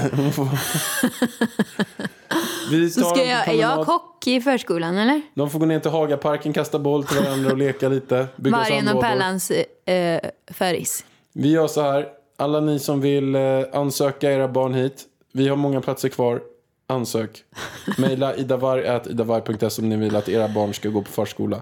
Vi 2.72 2.90
Så 2.90 3.02
tar 3.02 3.10
ska 3.10 3.20
dem 3.20 3.26
på 3.26 3.32
jag, 3.32 3.48
är 3.48 3.54
jag 3.54 3.86
kock 3.86 4.15
i 4.34 4.42
förskolan, 4.42 4.98
eller? 4.98 5.22
De 5.34 5.50
får 5.50 5.60
gå 5.60 5.66
ner 5.66 5.80
till 5.80 5.92
Hagaparken, 5.92 6.54
kasta 6.54 6.80
boll 6.80 7.04
till 7.04 7.18
varandra 7.18 7.52
och 7.52 7.58
leka 7.58 7.90
lite. 7.90 8.28
Bygga 8.36 8.58
Vargen 8.58 8.88
och. 8.88 9.02
Pärlans 9.02 9.52
eh, 9.52 10.20
föris. 10.48 11.06
Vi 11.34 11.52
gör 11.52 11.68
så 11.68 11.82
här. 11.82 12.08
Alla 12.38 12.60
ni 12.60 12.80
som 12.80 13.02
vill 13.02 13.36
eh, 13.36 13.42
ansöka 13.74 14.32
era 14.32 14.48
barn 14.48 14.74
hit. 14.74 15.04
Vi 15.32 15.48
har 15.48 15.56
många 15.56 15.82
platser 15.82 16.10
kvar. 16.10 16.42
Ansök. 16.88 17.44
Maila 17.98 18.36
idavar.idavar.se 18.36 19.82
om 19.82 19.90
ni 19.90 19.96
vill 19.96 20.16
att 20.16 20.30
era 20.30 20.48
barn 20.48 20.74
ska 20.74 20.90
gå 20.90 21.02
på 21.02 21.12
förskola. 21.12 21.62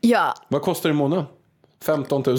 Ja, 0.00 0.34
Vad 0.48 0.62
kostar 0.62 0.88
det 0.88 0.92
i 0.92 0.96
månaden? 0.96 1.24
15 1.84 2.22
000. 2.26 2.38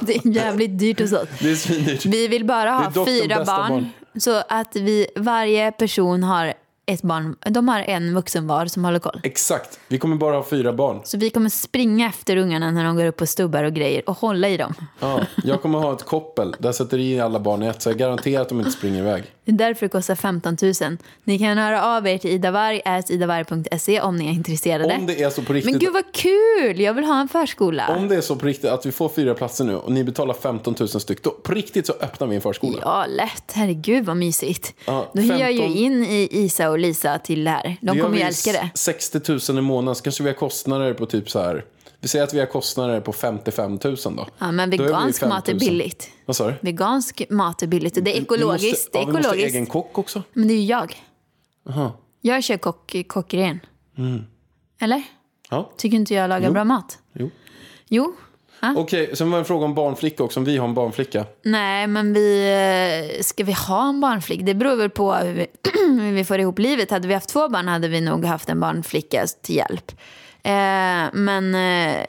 det 0.00 0.16
är 0.16 0.26
jävligt 0.34 0.78
dyrt 0.78 1.00
hos 1.00 1.12
oss. 1.22 1.28
Det 1.40 1.50
är 1.50 1.54
svindyrt. 1.54 2.06
Vi 2.06 2.28
vill 2.28 2.44
bara 2.44 2.70
ha 2.70 3.04
fyra 3.04 3.44
barn, 3.44 3.70
barn. 3.70 3.88
Så 4.20 4.42
att 4.48 4.76
vi, 4.76 5.06
varje 5.16 5.72
person 5.72 6.22
har 6.22 6.54
ett 6.86 7.02
barn, 7.02 7.36
de 7.40 7.68
har 7.68 7.80
en 7.80 8.14
vuxen 8.14 8.46
var 8.46 8.66
som 8.66 8.84
håller 8.84 8.98
koll. 8.98 9.20
Exakt. 9.22 9.80
Vi 9.88 9.98
kommer 9.98 10.16
bara 10.16 10.36
ha 10.36 10.44
fyra 10.44 10.72
barn. 10.72 11.00
Så 11.04 11.18
vi 11.18 11.30
kommer 11.30 11.48
springa 11.48 12.08
efter 12.08 12.36
ungarna 12.36 12.70
när 12.70 12.84
de 12.84 12.96
går 12.96 13.04
upp 13.04 13.16
på 13.16 13.26
stubbar 13.26 13.64
och 13.64 13.72
grejer 13.72 14.08
och 14.08 14.18
hålla 14.18 14.48
i 14.48 14.56
dem. 14.56 14.74
Ja, 15.00 15.20
jag 15.44 15.62
kommer 15.62 15.78
ha 15.78 15.92
ett 15.92 16.04
koppel 16.04 16.56
där 16.58 16.72
sätter 16.72 16.98
i 16.98 17.20
alla 17.20 17.40
barn 17.40 17.62
i 17.62 17.66
ett 17.66 17.82
så 17.82 17.90
jag 17.90 17.96
garanterar 17.96 18.42
att 18.42 18.48
de 18.48 18.58
inte 18.58 18.70
springer 18.70 18.98
iväg. 18.98 19.24
Det 19.44 19.52
är 19.52 19.56
därför 19.56 19.86
det 19.86 19.90
kostar 19.90 20.14
15 20.14 20.56
000. 20.62 20.96
Ni 21.24 21.38
kan 21.38 21.58
höra 21.58 21.84
av 21.96 22.06
er 22.06 22.18
till 22.18 22.30
idavarg.idavarg.se 22.30 24.00
om 24.00 24.16
ni 24.16 24.26
är 24.26 24.30
intresserade. 24.30 24.94
Om 24.94 25.06
det 25.06 25.22
är 25.22 25.30
så 25.30 25.42
på 25.42 25.52
riktigt. 25.52 25.72
Men 25.72 25.80
gud 25.80 25.92
vad 25.92 26.12
kul! 26.12 26.80
Jag 26.80 26.94
vill 26.94 27.04
ha 27.04 27.20
en 27.20 27.28
förskola. 27.28 27.96
Om 27.96 28.08
det 28.08 28.16
är 28.16 28.20
så 28.20 28.36
på 28.36 28.46
riktigt 28.46 28.70
att 28.70 28.86
vi 28.86 28.92
får 28.92 29.08
fyra 29.08 29.34
platser 29.34 29.64
nu 29.64 29.76
och 29.76 29.92
ni 29.92 30.04
betalar 30.04 30.34
15 30.34 30.74
000 30.78 30.88
styck, 30.88 31.22
då 31.22 31.30
på 31.30 31.52
riktigt 31.52 31.86
så 31.86 31.92
öppnar 31.92 32.26
vi 32.26 32.36
en 32.36 32.42
förskola. 32.42 32.78
Ja, 32.82 33.06
lätt. 33.08 33.52
Herregud 33.54 34.04
vad 34.04 34.16
mysigt. 34.16 34.74
Ja, 34.86 35.10
Då 35.14 35.20
hyr 35.22 35.38
jag 35.40 35.52
ju 35.52 35.58
15 35.58 35.76
in 35.76 36.04
i 36.04 36.28
Isa 36.30 36.70
och 36.70 36.78
Lisa 36.78 37.18
till 37.18 37.44
det 37.44 37.50
här. 37.50 37.76
De 37.80 37.96
gör 37.96 38.04
kommer 38.04 38.18
ju 38.18 38.22
älska 38.22 38.52
det. 38.52 38.70
60 38.74 39.52
000 39.52 39.58
i 39.58 39.60
månaden, 39.60 39.94
så 39.94 40.02
kanske 40.02 40.22
vi 40.22 40.28
har 40.28 40.36
kostnader 40.36 40.94
på 40.94 41.06
typ 41.06 41.30
så 41.30 41.40
här. 41.40 41.64
Vi 42.04 42.08
säger 42.08 42.24
att 42.24 42.34
vi 42.34 42.38
har 42.38 42.46
kostnader 42.46 43.00
på 43.00 43.12
55 43.12 43.78
000 43.84 43.96
då. 44.04 44.26
Ja, 44.38 44.52
men 44.52 44.70
Då 44.70 44.76
är 44.76 44.78
vegansk 44.82 45.20
5 45.20 45.28
000. 45.28 45.36
mat 45.36 45.48
är 45.48 45.54
billigt. 45.54 46.10
Vad 46.26 46.36
sa 46.36 46.46
du? 46.46 46.54
Vegansk 46.60 47.22
mat 47.30 47.62
är 47.62 47.66
billigt 47.66 47.94
det 48.04 48.16
är 48.18 48.22
ekologiskt. 48.22 48.88
Vi 48.94 48.98
måste, 48.98 48.98
det 48.98 48.98
är 48.98 49.02
ja, 49.02 49.06
vi 49.06 49.12
måste 49.28 49.36
egen 49.56 49.66
kock 49.66 49.98
också. 49.98 50.22
Men 50.32 50.48
det 50.48 50.54
är 50.54 50.56
ju 50.56 50.64
jag. 50.64 51.02
Aha. 51.68 51.92
Jag 52.20 52.44
kör 52.44 52.56
kock, 52.56 52.94
kockren. 53.06 53.60
Eller? 54.80 55.02
Ja. 55.50 55.70
Tycker 55.76 55.96
inte 55.96 56.14
jag 56.14 56.28
lagar 56.28 56.50
bra 56.50 56.64
mat? 56.64 56.98
Jo. 57.12 57.30
Jo. 57.88 58.14
Okej, 58.76 59.16
sen 59.16 59.30
var 59.30 59.38
det 59.38 59.40
en 59.40 59.44
fråga 59.44 59.64
om 59.64 59.74
barnflicka 59.74 60.22
också, 60.22 60.40
om 60.40 60.44
vi 60.44 60.56
har 60.56 60.68
en 60.68 60.74
barnflicka. 60.74 61.24
Nej, 61.42 61.86
men 61.86 62.12
vi... 62.12 62.48
eh, 63.16 63.22
Ska 63.22 63.44
vi 63.44 63.52
ha 63.52 63.88
en 63.88 64.00
barnflicka? 64.00 64.44
Det 64.44 64.54
beror 64.54 64.76
väl 64.76 64.90
på 64.90 65.14
hur 65.14 65.32
vi, 65.34 65.46
hur 66.02 66.12
vi 66.12 66.24
får 66.24 66.40
ihop 66.40 66.58
livet. 66.58 66.90
Hade 66.90 67.08
vi 67.08 67.14
haft 67.14 67.28
två 67.28 67.48
barn 67.48 67.68
hade 67.68 67.88
vi 67.88 68.00
nog 68.00 68.24
haft 68.24 68.48
en 68.48 68.60
barnflicka 68.60 69.26
till 69.42 69.56
hjälp. 69.56 69.92
Eh, 70.44 71.10
men 71.12 71.54
eh, 71.54 72.06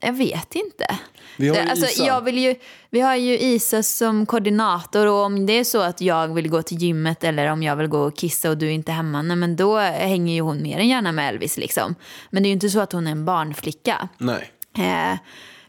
jag 0.00 0.12
vet 0.12 0.54
inte. 0.54 0.98
Vi 1.36 1.48
har 1.48 1.56
ju 1.56 1.62
alltså, 1.62 1.86
Isa. 1.86 2.06
jag 2.06 2.20
vill 2.20 2.38
ju, 2.38 2.54
vi 2.90 3.00
har 3.00 3.16
ju 3.16 3.38
Isa 3.38 3.82
som 3.82 4.26
koordinator 4.26 5.06
och 5.06 5.24
om 5.24 5.46
det 5.46 5.52
är 5.52 5.64
så 5.64 5.80
att 5.80 6.00
jag 6.00 6.34
vill 6.34 6.48
gå 6.48 6.62
till 6.62 6.78
gymmet 6.78 7.24
eller 7.24 7.46
om 7.46 7.62
jag 7.62 7.76
vill 7.76 7.86
gå 7.86 7.98
och 7.98 8.16
kissa 8.16 8.50
och 8.50 8.58
du 8.58 8.66
är 8.66 8.70
inte 8.70 8.92
hemma, 8.92 9.22
nej, 9.22 9.36
men 9.36 9.56
då 9.56 9.78
hänger 9.78 10.34
ju 10.34 10.40
hon 10.40 10.62
mer 10.62 10.78
än 10.78 10.88
gärna 10.88 11.12
med 11.12 11.28
Elvis. 11.28 11.56
Liksom. 11.56 11.94
Men 12.30 12.42
det 12.42 12.46
är 12.46 12.50
ju 12.50 12.54
inte 12.54 12.68
så 12.68 12.80
att 12.80 12.92
hon 12.92 13.06
är 13.06 13.10
en 13.10 13.24
barnflicka. 13.24 14.08
Nej. 14.18 14.50
Eh, 14.78 15.18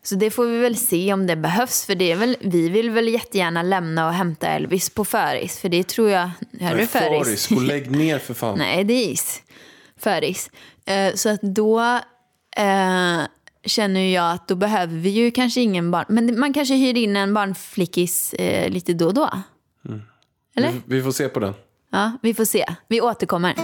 så 0.04 0.15
det 0.15 0.32
får 0.32 0.45
vi 0.45 0.58
väl 0.58 0.78
se 0.78 1.13
om 1.13 1.28
det 1.28 1.36
behövs. 1.36 1.86
För 1.86 1.95
det 1.95 2.12
är 2.12 2.15
väl, 2.15 2.38
vi 2.39 2.69
vill 2.69 2.89
väl 2.89 3.08
jättegärna 3.08 3.63
lämna 3.63 4.08
och 4.08 4.13
hämta 4.13 4.48
Elvis 4.48 4.89
på 4.89 5.06
föris. 5.06 5.60
För 5.60 5.69
det 5.69 5.88
tror 5.88 6.10
jag... 6.10 6.30
Hör 6.60 6.78
du 6.78 6.88
föris? 6.88 7.48
Gå 7.48 7.56
och 7.56 7.62
lägg 7.62 7.91
ner 7.91 8.19
för 8.19 8.34
fan. 8.34 8.58
Nej, 8.58 8.84
det 8.84 8.93
är 8.93 9.10
is. 9.12 9.41
Föris. 10.00 10.50
Eh, 10.86 11.14
så 11.14 11.30
att 11.30 11.42
då 11.42 11.80
eh, 12.58 13.22
känner 13.66 14.14
jag 14.14 14.32
att 14.32 14.48
då 14.48 14.56
behöver 14.56 14.96
vi 14.96 15.10
ju 15.10 15.32
kanske 15.32 15.62
ingen 15.62 15.92
barn... 15.92 16.06
Men 16.10 16.40
man 16.40 16.54
kanske 16.54 16.76
hyr 16.76 16.98
in 16.98 17.16
en 17.16 17.34
barnflickis 17.34 18.34
eh, 18.34 18.70
lite 18.70 18.94
då 18.94 19.08
och 19.08 19.14
då. 19.14 19.30
Eller? 20.56 20.72
Vi, 20.72 20.82
vi 20.86 21.04
får 21.04 21.12
se 21.12 21.30
på 21.30 21.40
den. 21.40 21.54
Ja, 21.92 22.12
vi 22.22 22.34
får 22.34 22.46
se. 22.46 22.66
Vi 22.88 23.02
återkommer. 23.02 23.56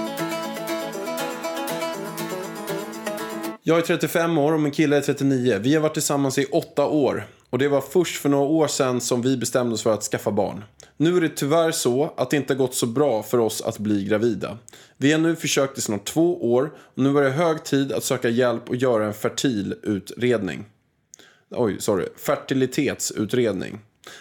Jag 3.64 3.78
är 3.78 3.82
35 3.82 4.38
år 4.38 4.54
och 4.54 4.60
min 4.60 4.72
kille 4.72 4.98
är 4.98 5.02
39. 5.02 5.60
Vi 5.62 5.74
har 5.74 5.82
varit 5.82 5.94
tillsammans 5.94 6.38
i 6.38 6.46
åtta 6.46 6.86
år. 6.86 7.28
Och 7.52 7.58
det 7.58 7.68
var 7.68 7.82
först 7.82 8.22
för 8.22 8.30
några 8.30 8.46
år 8.46 8.68
sedan 8.68 9.02
som 9.02 9.22
vi 9.22 9.38
bestämde 9.38 9.74
oss 9.74 9.84
för 9.84 9.94
att 9.94 10.04
skaffa 10.04 10.32
barn. 10.32 10.64
Nu 10.98 11.18
är 11.18 11.22
det 11.22 11.30
tyvärr 11.30 11.72
så 11.72 12.14
att 12.18 12.30
det 12.30 12.38
inte 12.38 12.54
har 12.54 12.58
gått 12.58 12.76
så 12.76 12.86
bra 12.86 13.24
för 13.24 13.38
oss 13.38 13.62
att 13.62 13.80
bli 13.80 14.04
gravida. 14.04 14.58
Vi 14.98 15.12
har 15.12 15.20
nu 15.20 15.36
försökt 15.36 15.78
i 15.78 15.82
snart 15.82 16.06
två 16.06 16.54
år 16.54 16.72
och 16.78 17.04
nu 17.04 17.18
är 17.18 17.22
det 17.22 17.30
hög 17.30 17.64
tid 17.64 17.92
att 17.92 18.04
söka 18.04 18.30
hjälp 18.30 18.70
och 18.70 18.76
göra 18.76 19.06
en 19.06 19.14
fertilutredning. 19.14 20.66
Oj, 21.50 21.76
sorry. 21.80 22.08
Fertilitetsutredning. 22.18 23.80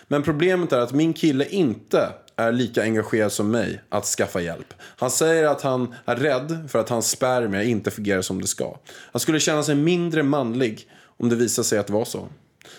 Men 0.08 0.22
problemet 0.22 0.72
är 0.72 0.78
att 0.78 0.92
min 0.92 1.12
kille 1.12 1.48
inte 1.48 2.12
är 2.36 2.52
lika 2.52 2.82
engagerad 2.82 3.32
som 3.32 3.50
mig 3.50 3.80
att 3.88 4.04
skaffa 4.04 4.40
hjälp. 4.40 4.74
Han 4.80 5.10
säger 5.10 5.44
att 5.44 5.62
han 5.62 5.94
är 6.04 6.16
rädd 6.16 6.68
för 6.68 6.78
att 6.78 6.88
hans 6.88 7.10
spermier 7.10 7.62
inte 7.62 7.90
fungerar 7.90 8.22
som 8.22 8.40
det 8.40 8.46
ska. 8.46 8.76
Han 9.12 9.20
skulle 9.20 9.40
känna 9.40 9.62
sig 9.62 9.74
mindre 9.74 10.22
manlig 10.22 10.88
om 11.18 11.28
det 11.28 11.36
visar 11.36 11.62
sig 11.62 11.78
att 11.78 11.90
vara 11.90 12.04
så. 12.04 12.28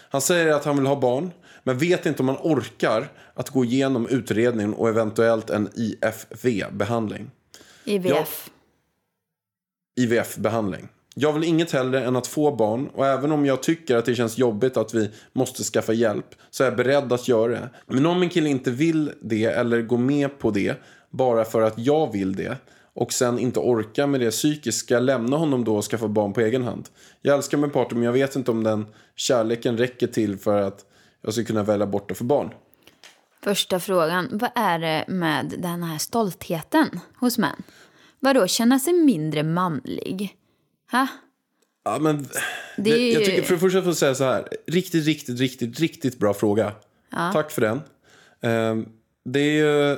Han 0.10 0.22
säger 0.22 0.54
att 0.54 0.65
han 0.65 0.78
vill 0.78 0.86
ha 0.86 1.00
barn, 1.00 1.32
men 1.63 1.78
vet 1.78 2.06
inte 2.06 2.24
om 2.24 2.28
han 2.28 2.38
orkar 2.41 3.12
att 3.34 3.50
gå 3.50 3.65
igenom 3.65 4.08
utredningen 4.08 4.74
och 4.74 4.89
eventuellt 4.89 5.50
en 5.50 5.70
IFV-behandling. 5.76 7.32
IVF. 7.86 8.50
IVF-behandling. 10.00 10.88
Jag 11.15 11.34
vill 11.34 11.44
inget 11.44 11.72
hellre 11.72 12.06
än 12.06 12.15
att 12.15 12.28
få 12.28 12.56
barn 12.56 12.88
och 12.88 13.08
även 13.08 13.32
om 13.32 13.46
jag 13.46 13.63
tycker 13.63 13.96
att 13.96 14.06
det 14.06 14.15
känns 14.15 14.38
jobbigt 14.38 14.78
att 14.78 14.94
vi 14.94 15.12
måste 15.34 15.63
skaffa 15.63 15.94
hjälp 15.94 16.36
så 16.50 16.63
är 16.63 16.67
jag 16.67 16.78
beredd 16.78 17.13
att 17.13 17.28
göra 17.28 17.52
det. 17.52 17.70
Men 17.88 18.06
om 18.06 18.20
min 18.20 18.30
kille 18.30 18.50
inte 18.50 18.72
vill 18.72 19.12
det 19.22 19.46
eller 19.46 19.82
går 19.82 19.98
med 19.98 20.39
på 20.39 20.52
det 20.52 20.76
bara 21.10 21.46
för 21.46 21.62
att 21.62 21.78
jag 21.78 22.12
vill 22.12 22.36
det 22.36 22.58
och 22.93 23.13
sen 23.13 23.39
inte 23.39 23.60
orkar 23.60 24.08
med 24.08 24.19
det 24.21 24.32
psykiska, 24.32 24.99
lämna 24.99 25.38
honom 25.38 25.63
då 25.63 25.75
och 25.77 25.84
skaffa 25.86 26.08
barn 26.08 26.34
på 26.34 26.41
egen 26.41 26.63
hand. 26.63 26.89
Jag 27.21 27.36
älskar 27.38 27.58
min 27.58 27.69
partner 27.69 27.95
men 27.97 28.06
jag 28.06 28.13
vet 28.13 28.36
inte 28.36 28.51
om 28.51 28.63
den 28.63 28.86
kärleken 29.15 29.77
räcker 29.77 30.08
till 30.08 30.38
för 30.38 30.62
att 30.62 30.86
jag 31.21 31.34
ska 31.34 31.43
kunna 31.43 31.63
välja 31.63 31.86
bort 31.88 32.10
det 32.10 32.15
för 32.15 32.23
barn. 32.25 32.54
Första 33.43 33.80
frågan. 33.80 34.27
Vad 34.32 34.49
är 34.56 34.80
det 34.80 35.06
med 35.08 35.54
den 35.58 35.84
här 35.84 35.97
stoltheten 35.97 36.99
hos 37.19 37.38
män? 37.38 37.63
Vadå, 38.19 38.47
känna 38.47 38.80
sig 38.80 38.93
mindre 38.93 39.43
manlig? 39.43 40.36
Ha? 40.91 41.08
Ja, 41.84 41.97
men, 41.99 42.27
Det 42.77 42.91
är 42.91 42.97
ju- 42.97 43.12
Jag 43.12 43.25
tycker 43.25 43.41
för 43.43 43.54
det 43.54 43.60
första 43.60 43.80
får 43.82 43.88
jag 43.89 43.97
säga 43.97 44.15
så 44.15 44.23
här. 44.23 44.47
Riktigt, 44.67 45.06
riktigt, 45.06 45.39
riktigt, 45.39 45.80
riktigt 45.80 46.19
bra 46.19 46.34
fråga. 46.34 46.71
Tack 47.34 47.51
för 47.51 47.62
den. 47.62 47.82
Ehm, 48.41 48.86
det 49.25 49.39
är 49.39 49.51
ju 49.91 49.97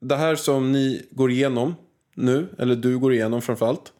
det 0.00 0.16
här 0.16 0.36
som 0.36 0.72
ni 0.72 1.06
går 1.10 1.30
igenom 1.30 1.74
nu, 2.14 2.48
eller 2.58 2.76
du 2.76 2.98
går 2.98 3.14
igenom 3.14 3.42
framförallt, 3.42 3.92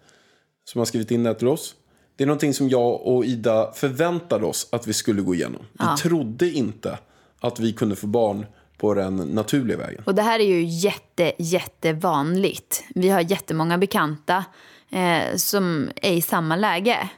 som 0.64 0.78
har 0.78 0.86
skrivit 0.86 1.10
in 1.10 1.22
det 1.22 1.34
till 1.34 1.48
oss. 1.48 1.74
Det 2.16 2.24
är 2.24 2.26
någonting 2.26 2.54
som 2.54 2.68
jag 2.68 3.06
och 3.06 3.24
Ida 3.24 3.72
förväntade 3.72 4.46
oss 4.46 4.68
att 4.72 4.86
vi 4.86 4.92
skulle 4.92 5.22
gå 5.22 5.34
igenom. 5.34 5.62
Vi 5.72 6.02
trodde 6.02 6.50
inte 6.50 6.98
att 7.40 7.60
vi 7.60 7.72
kunde 7.72 7.96
få 7.96 8.06
barn 8.06 8.46
på 8.76 8.94
den 8.94 9.16
naturliga 9.16 9.76
vägen. 9.76 10.02
Och 10.06 10.14
det 10.14 10.22
här 10.22 10.40
är 10.40 10.44
ju 10.44 10.64
jätte, 10.64 11.32
jättevanligt. 11.38 12.84
Vi 12.94 13.08
har 13.08 13.20
jättemånga 13.20 13.78
bekanta 13.78 14.44
eh, 14.90 15.36
som 15.36 15.90
är 15.96 16.12
i 16.12 16.22
samma 16.22 16.56
läge. 16.56 17.10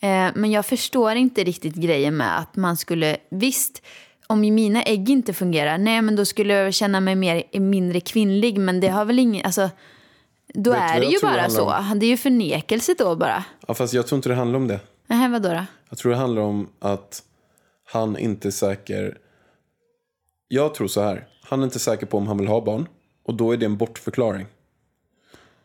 Eh, 0.00 0.28
men 0.34 0.50
jag 0.50 0.66
förstår 0.66 1.14
inte 1.14 1.44
riktigt 1.44 1.74
grejen 1.74 2.16
med 2.16 2.38
att 2.38 2.56
man 2.56 2.76
skulle, 2.76 3.16
visst, 3.30 3.82
om 4.26 4.40
mina 4.40 4.82
ägg 4.82 5.10
inte 5.10 5.32
fungerar, 5.32 5.78
nej 5.78 6.02
men 6.02 6.16
då 6.16 6.24
skulle 6.24 6.54
jag 6.54 6.74
känna 6.74 7.00
mig 7.00 7.14
mer, 7.14 7.58
mindre 7.60 8.00
kvinnlig, 8.00 8.58
men 8.58 8.80
det 8.80 8.88
har 8.88 9.04
väl 9.04 9.18
ingen, 9.18 9.46
alltså, 9.46 9.70
då 10.54 10.70
Vet 10.70 10.80
är 10.80 11.00
det 11.00 11.06
ju 11.06 11.18
tror 11.18 11.30
det 11.30 11.36
bara 11.36 11.50
så. 11.50 11.70
handlar 11.70 12.00
Det 12.00 12.06
är 12.06 12.10
ju 12.10 12.16
förnekelse 12.16 12.94
då 12.98 13.16
bara. 13.16 13.44
Ja, 13.68 13.74
fast 13.74 13.94
jag 13.94 14.06
tror 14.06 14.16
inte 14.16 14.28
det 14.28 14.34
handlar 14.34 14.58
om 14.58 14.68
det. 14.68 14.80
Nej, 15.06 15.30
vadå 15.30 15.48
då? 15.48 15.64
Jag 15.88 15.98
tror 15.98 16.12
det 16.12 16.18
handlar 16.18 16.42
om 16.42 16.68
att 16.78 17.22
han 17.84 18.18
inte 18.18 18.48
är 18.48 18.52
säker. 18.52 19.18
Jag 20.48 20.74
tror 20.74 20.88
så 20.88 21.00
här. 21.00 21.26
Han 21.42 21.60
är 21.60 21.64
inte 21.64 21.78
säker 21.78 22.06
på 22.06 22.18
om 22.18 22.26
han 22.26 22.38
vill 22.38 22.48
ha 22.48 22.60
barn. 22.60 22.88
Och 23.24 23.34
då 23.34 23.52
är 23.52 23.56
det 23.56 23.66
en 23.66 23.76
bortförklaring. 23.76 24.46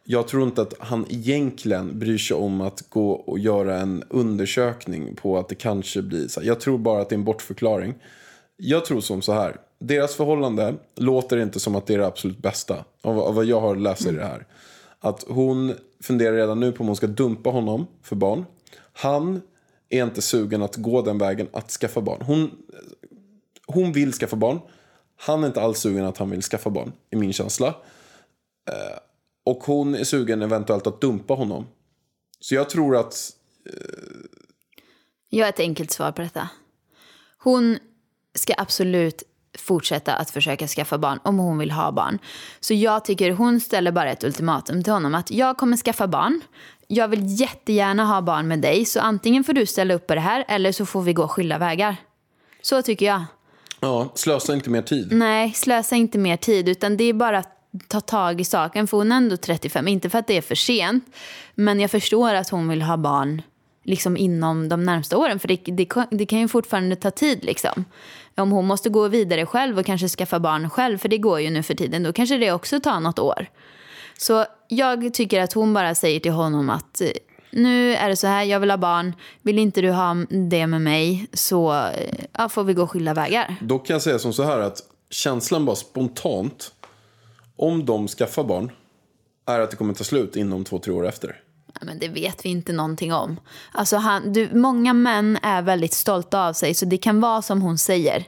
Jag 0.04 0.28
tror 0.28 0.44
inte 0.44 0.62
att 0.62 0.74
han 0.80 1.06
egentligen 1.10 2.00
bryr 2.00 2.17
sig 2.17 2.38
om 2.38 2.62
att 2.62 2.89
gå 2.89 3.12
och 3.12 3.39
göra 3.39 3.80
en 3.80 4.04
undersökning 4.10 5.15
på 5.15 5.38
att 5.38 5.50
det 5.50 5.56
kanske 5.56 6.02
blir 6.02 6.28
så 6.28 6.39
här. 6.39 6.48
Jag 6.48 6.60
tror 6.60 6.78
bara 6.78 7.02
att 7.02 7.10
det 7.10 7.13
är 7.13 7.17
en 7.17 7.24
bortförklaring. 7.24 7.94
Jag 8.58 8.86
tror 8.86 9.02
som 9.02 9.22
så 9.22 9.34
här. 9.34 9.58
Deras 9.80 10.15
förhållande 10.15 10.76
låter 10.96 11.38
inte 11.38 11.60
som 11.60 11.76
att 11.76 11.88
det 11.88 11.94
är 11.94 11.98
det 11.98 12.08
absolut 12.08 12.38
bästa. 12.38 12.86
Av, 13.02 13.20
av 13.20 13.36
vad 13.36 13.46
jag 13.46 13.62
har 13.62 13.76
läst 13.76 14.06
i 14.06 14.12
det 14.12 14.26
här. 14.26 14.46
Att 15.04 15.24
hon 15.28 15.76
funderar 16.00 16.36
redan 16.36 16.60
nu 16.60 16.72
på 16.72 16.82
om 16.82 16.88
hon 16.88 16.96
ska 16.96 17.08
dumpa 17.08 17.50
honom 17.50 17.88
för 18.02 18.16
barn. 18.16 18.46
Han 18.94 19.42
är 19.90 20.04
inte 20.04 20.22
sugen 20.22 20.62
att 20.62 20.76
gå 20.76 21.02
den 21.02 21.18
vägen 21.18 21.48
att 21.54 21.72
skaffa 21.72 22.02
barn. 22.02 22.22
Hon, 22.22 22.52
hon 23.66 23.92
vill 23.92 24.14
skaffa 24.14 24.36
barn. 24.36 24.60
Han 25.16 25.44
är 25.44 25.48
inte 25.48 25.62
alls 25.62 25.80
sugen 25.80 26.06
att 26.06 26.18
han 26.18 26.30
vill 26.30 26.42
skaffa 26.42 26.70
barn, 26.70 26.92
i 27.10 27.16
min 27.16 27.34
känsla. 27.34 27.68
Eh, 28.70 28.98
och 29.44 29.64
hon 29.64 29.96
är 29.96 30.04
sugen 30.04 30.42
eventuellt 30.42 30.88
att 30.88 31.02
dumpa 31.02 31.34
honom. 31.34 31.68
Så 32.40 32.56
jag 32.56 32.70
tror 32.70 32.98
att 32.98 33.34
eh, 33.66 33.74
Jag 35.30 35.46
har 35.46 35.50
ett 35.50 35.60
enkelt 35.60 35.92
svar 35.92 36.12
på 36.12 36.22
detta. 36.22 36.50
Hon 37.38 37.78
ska 38.36 38.54
absolut 38.58 39.24
fortsätta 39.58 40.16
att 40.16 40.32
försöka 40.32 40.68
skaffa 40.68 40.98
barn 40.98 41.20
om 41.24 41.40
hon 41.40 41.58
vill 41.58 41.72
ha 41.72 41.92
barn. 41.92 42.20
Så 42.60 42.74
jag 42.74 43.06
tycker 43.06 43.32
hon 43.32 43.60
ställer 43.60 43.92
bara 43.92 44.12
ett 44.12 44.24
ultimatum 44.24 44.84
till 44.84 44.94
honom 44.94 45.16
att 45.16 45.32
jag 45.32 45.58
kommer 45.58 45.78
skaffa 45.78 46.08
barn. 46.08 46.42
Jag 46.88 47.08
vill 47.08 47.40
jättegärna 47.40 48.06
ha 48.06 48.22
barn 48.22 48.48
med 48.48 48.60
dig 48.60 48.86
så 48.86 49.00
antingen 49.00 49.44
får 49.44 49.54
du 49.54 49.66
ställa 49.66 49.94
upp 49.94 50.08
på 50.08 50.16
det 50.16 50.22
här 50.22 50.46
eller 50.48 50.72
så 50.72 50.86
får 50.86 51.02
vi 51.02 51.14
gå 51.14 51.28
skilda 51.28 51.58
vägar. 51.58 51.96
Så 52.62 52.82
tycker 52.82 53.06
jag. 53.06 53.24
ja, 53.80 54.12
slösa 54.16 54.54
inte 54.54 54.70
mer 54.70 54.82
tid. 54.82 55.08
Nej, 55.12 55.54
slösa 55.54 55.96
inte 55.96 56.18
mer 56.18 56.38
tid 56.38 56.70
utan 56.70 56.98
det 56.98 57.04
är 57.04 57.14
bara 57.14 57.44
ta 57.88 58.02
tag 58.02 58.42
i 58.42 58.46
saken. 58.46 58.88
För 58.88 58.98
hon 58.98 59.12
är 59.12 59.16
ändå 59.18 59.38
35, 59.38 59.88
inte 59.88 60.10
för 60.10 60.20
att 60.20 60.28
det 60.28 60.38
är 60.38 60.42
för 60.42 60.56
sent. 60.56 61.06
Men 61.56 61.80
jag 61.80 61.92
förstår 61.92 62.34
att 62.34 62.50
hon 62.50 62.68
vill 62.68 62.82
ha 62.82 62.98
barn 62.98 63.42
liksom 63.84 64.18
inom 64.18 64.70
de 64.70 64.84
närmsta 64.84 65.18
åren. 65.18 65.40
För 65.40 65.48
det, 65.48 65.58
det, 65.66 65.90
det 66.12 66.26
kan 66.26 66.40
ju 66.40 66.48
fortfarande 66.48 66.96
ta 66.96 67.12
tid. 67.12 67.44
Liksom. 67.44 67.86
Om 68.42 68.52
hon 68.52 68.68
måste 68.68 68.90
gå 68.90 69.08
vidare 69.08 69.46
själv 69.46 69.80
och 69.80 69.86
kanske 69.86 70.08
skaffa 70.08 70.40
barn 70.40 70.70
själv, 70.70 70.98
för 70.98 71.10
det 71.10 71.18
går 71.18 71.40
ju 71.40 71.50
nu 71.50 71.64
för 71.64 71.74
tiden, 71.74 72.04
då 72.04 72.14
kanske 72.14 72.38
det 72.38 72.52
också 72.52 72.80
tar 72.80 73.00
något 73.00 73.20
år. 73.20 73.48
Så 74.18 74.46
jag 74.68 75.14
tycker 75.14 75.42
att 75.42 75.54
hon 75.54 75.74
bara 75.74 75.96
säger 75.96 76.20
till 76.20 76.32
honom 76.32 76.70
att 76.70 77.02
eh, 77.02 77.08
nu 77.52 77.96
är 77.96 78.10
det 78.10 78.16
så 78.16 78.28
här, 78.28 78.44
jag 78.44 78.60
vill 78.60 78.70
ha 78.70 78.78
barn. 78.78 79.16
Vill 79.42 79.60
inte 79.60 79.82
du 79.82 79.92
ha 79.92 80.26
det 80.30 80.68
med 80.68 80.82
mig 80.82 81.28
så 81.34 81.74
eh, 81.74 82.14
ja, 82.38 82.50
får 82.50 82.64
vi 82.64 82.74
gå 82.74 82.88
skilda 82.88 83.14
vägar. 83.14 83.56
Då 83.62 83.80
kan 83.80 83.94
jag 83.94 84.02
säga 84.02 84.20
som 84.20 84.34
så 84.34 84.44
här 84.44 84.60
att 84.60 84.82
känslan 85.10 85.66
bara 85.66 85.76
spontant, 85.76 86.72
om 87.56 87.86
de 87.86 88.08
skaffar 88.08 88.44
barn, 88.44 88.72
är 89.46 89.60
att 89.60 89.72
det 89.72 89.78
kommer 89.78 89.94
ta 89.94 90.04
slut 90.04 90.36
inom 90.36 90.64
två, 90.64 90.80
tre 90.80 90.94
år 90.94 91.08
efter. 91.08 91.42
Men 91.82 92.00
det 92.00 92.08
vet 92.08 92.46
vi 92.46 92.50
inte 92.50 92.74
någonting 92.74 93.14
om. 93.14 93.40
Alltså 93.72 93.98
han, 93.98 94.34
du, 94.34 94.50
många 94.54 94.94
män 94.94 95.38
är 95.42 95.62
väldigt 95.62 95.94
stolta 95.94 96.48
av 96.48 96.54
sig 96.54 96.74
så 96.74 96.86
det 96.86 96.98
kan 96.98 97.22
vara 97.22 97.42
som 97.42 97.62
hon 97.62 97.78
säger. 97.78 98.26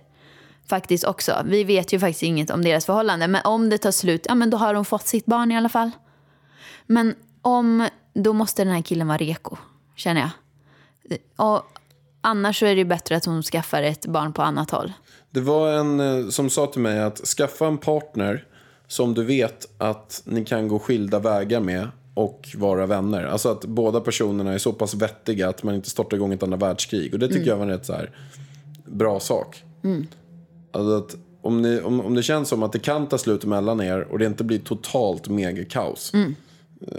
Faktiskt 0.67 1.03
också. 1.03 1.41
Vi 1.45 1.63
vet 1.63 1.93
ju 1.93 1.99
faktiskt 1.99 2.23
inget 2.23 2.49
om 2.49 2.63
deras 2.63 2.85
förhållande. 2.85 3.27
Men 3.27 3.41
om 3.45 3.69
det 3.69 3.77
tar 3.77 3.91
slut, 3.91 4.25
ja 4.27 4.35
men 4.35 4.49
då 4.49 4.57
har 4.57 4.73
hon 4.73 4.85
fått 4.85 5.07
sitt 5.07 5.25
barn 5.25 5.51
i 5.51 5.57
alla 5.57 5.69
fall. 5.69 5.91
Men 6.85 7.15
om, 7.41 7.87
då 8.13 8.33
måste 8.33 8.63
den 8.63 8.73
här 8.73 8.81
killen 8.81 9.07
vara 9.07 9.17
reko. 9.17 9.57
Känner 9.95 10.21
jag. 10.21 10.29
Och 11.35 11.63
annars 12.21 12.59
så 12.59 12.65
är 12.65 12.69
det 12.69 12.79
ju 12.79 12.85
bättre 12.85 13.15
att 13.15 13.25
hon 13.25 13.43
skaffar 13.43 13.83
ett 13.83 14.05
barn 14.05 14.33
på 14.33 14.41
annat 14.41 14.71
håll. 14.71 14.93
Det 15.31 15.41
var 15.41 15.73
en 15.73 15.99
eh, 15.99 16.29
som 16.29 16.49
sa 16.49 16.67
till 16.67 16.81
mig 16.81 16.99
att 17.01 17.17
skaffa 17.17 17.67
en 17.67 17.77
partner 17.77 18.45
som 18.87 19.13
du 19.13 19.23
vet 19.23 19.67
att 19.77 20.21
ni 20.25 20.45
kan 20.45 20.67
gå 20.67 20.79
skilda 20.79 21.19
vägar 21.19 21.59
med 21.59 21.87
och 22.13 22.49
vara 22.57 22.85
vänner. 22.85 23.23
Alltså 23.25 23.49
att 23.49 23.65
båda 23.65 24.01
personerna 24.01 24.53
är 24.53 24.57
så 24.57 24.73
pass 24.73 24.93
vettiga 24.93 25.49
att 25.49 25.63
man 25.63 25.75
inte 25.75 25.89
startar 25.89 26.17
igång 26.17 26.33
ett 26.33 26.43
andra 26.43 26.57
världskrig. 26.57 27.13
Och 27.13 27.19
det 27.19 27.27
tycker 27.27 27.47
jag 27.49 27.57
var 27.57 27.63
en 27.63 27.69
rätt 27.71 27.85
så 27.85 27.93
här 27.93 28.11
bra 28.85 29.19
sak. 29.19 29.63
Alltså 30.71 30.97
att 30.97 31.17
om, 31.41 31.61
ni, 31.61 31.79
om, 31.81 32.01
om 32.01 32.15
det 32.15 32.23
känns 32.23 32.49
som 32.49 32.63
att 32.63 32.71
det 32.71 32.79
kan 32.79 33.07
ta 33.07 33.17
slut 33.17 33.45
mellan 33.45 33.81
er 33.81 34.01
och 34.11 34.19
det 34.19 34.25
inte 34.25 34.43
blir 34.43 34.59
totalt 34.59 35.29
mega 35.29 35.65
kaos. 35.65 36.11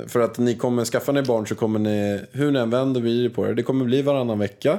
För 0.07 0.21
att 0.21 0.39
ni 0.39 0.55
kommer, 0.57 0.85
skaffa 0.85 1.13
ni 1.13 1.23
barn 1.23 1.47
så 1.47 1.55
kommer 1.55 1.79
ni, 1.79 2.21
hur 2.33 2.51
ni 2.51 2.59
än 2.59 2.71
vänder 2.71 3.01
vrider 3.01 3.29
på 3.29 3.45
det, 3.45 3.55
det 3.55 3.63
kommer 3.63 3.85
bli 3.85 4.03
varannan 4.03 4.39
vecka. 4.39 4.79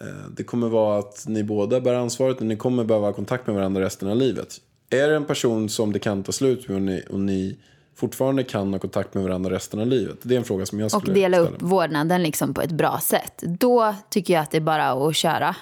Eh, 0.00 0.06
Det 0.36 0.44
kommer 0.44 0.68
vara 0.68 0.98
att 0.98 1.24
ni 1.28 1.44
båda 1.44 1.80
bär 1.80 1.94
ansvaret 1.94 2.36
och 2.36 2.46
ni 2.46 2.56
kommer 2.56 2.84
behöva 2.84 3.06
ha 3.06 3.12
kontakt 3.12 3.46
med 3.46 3.56
varandra 3.56 3.80
resten 3.80 4.08
av 4.08 4.16
livet. 4.16 4.56
Är 4.90 5.08
det 5.08 5.16
en 5.16 5.24
person 5.24 5.68
som 5.68 5.92
det 5.92 5.98
kan 5.98 6.22
ta 6.22 6.32
slut 6.32 6.68
med 6.68 6.76
och 6.76 6.82
ni, 6.82 7.02
och 7.10 7.20
ni 7.20 7.56
fortfarande 7.98 8.44
kan 8.44 8.72
ha 8.72 8.78
kontakt 8.80 9.14
med 9.14 9.24
varandra 9.24 9.50
resten 9.50 9.80
av 9.80 9.86
livet? 9.86 10.16
Det 10.22 10.34
är 10.34 10.38
en 10.38 10.44
fråga 10.44 10.66
som 10.66 10.78
jag 10.78 10.86
Och 10.86 10.92
skulle 11.02 11.14
dela 11.14 11.36
ställa. 11.36 11.56
upp 11.56 11.62
vårdnaden 11.62 12.22
liksom 12.22 12.54
på 12.54 12.60
ett 12.60 12.72
bra 12.72 13.00
sätt. 13.02 13.42
Då 13.42 13.94
tycker 14.10 14.34
jag 14.34 14.42
att 14.42 14.50
det 14.50 14.56
är 14.56 14.60
bara 14.60 14.90
att 14.90 15.16
köra 15.16 15.56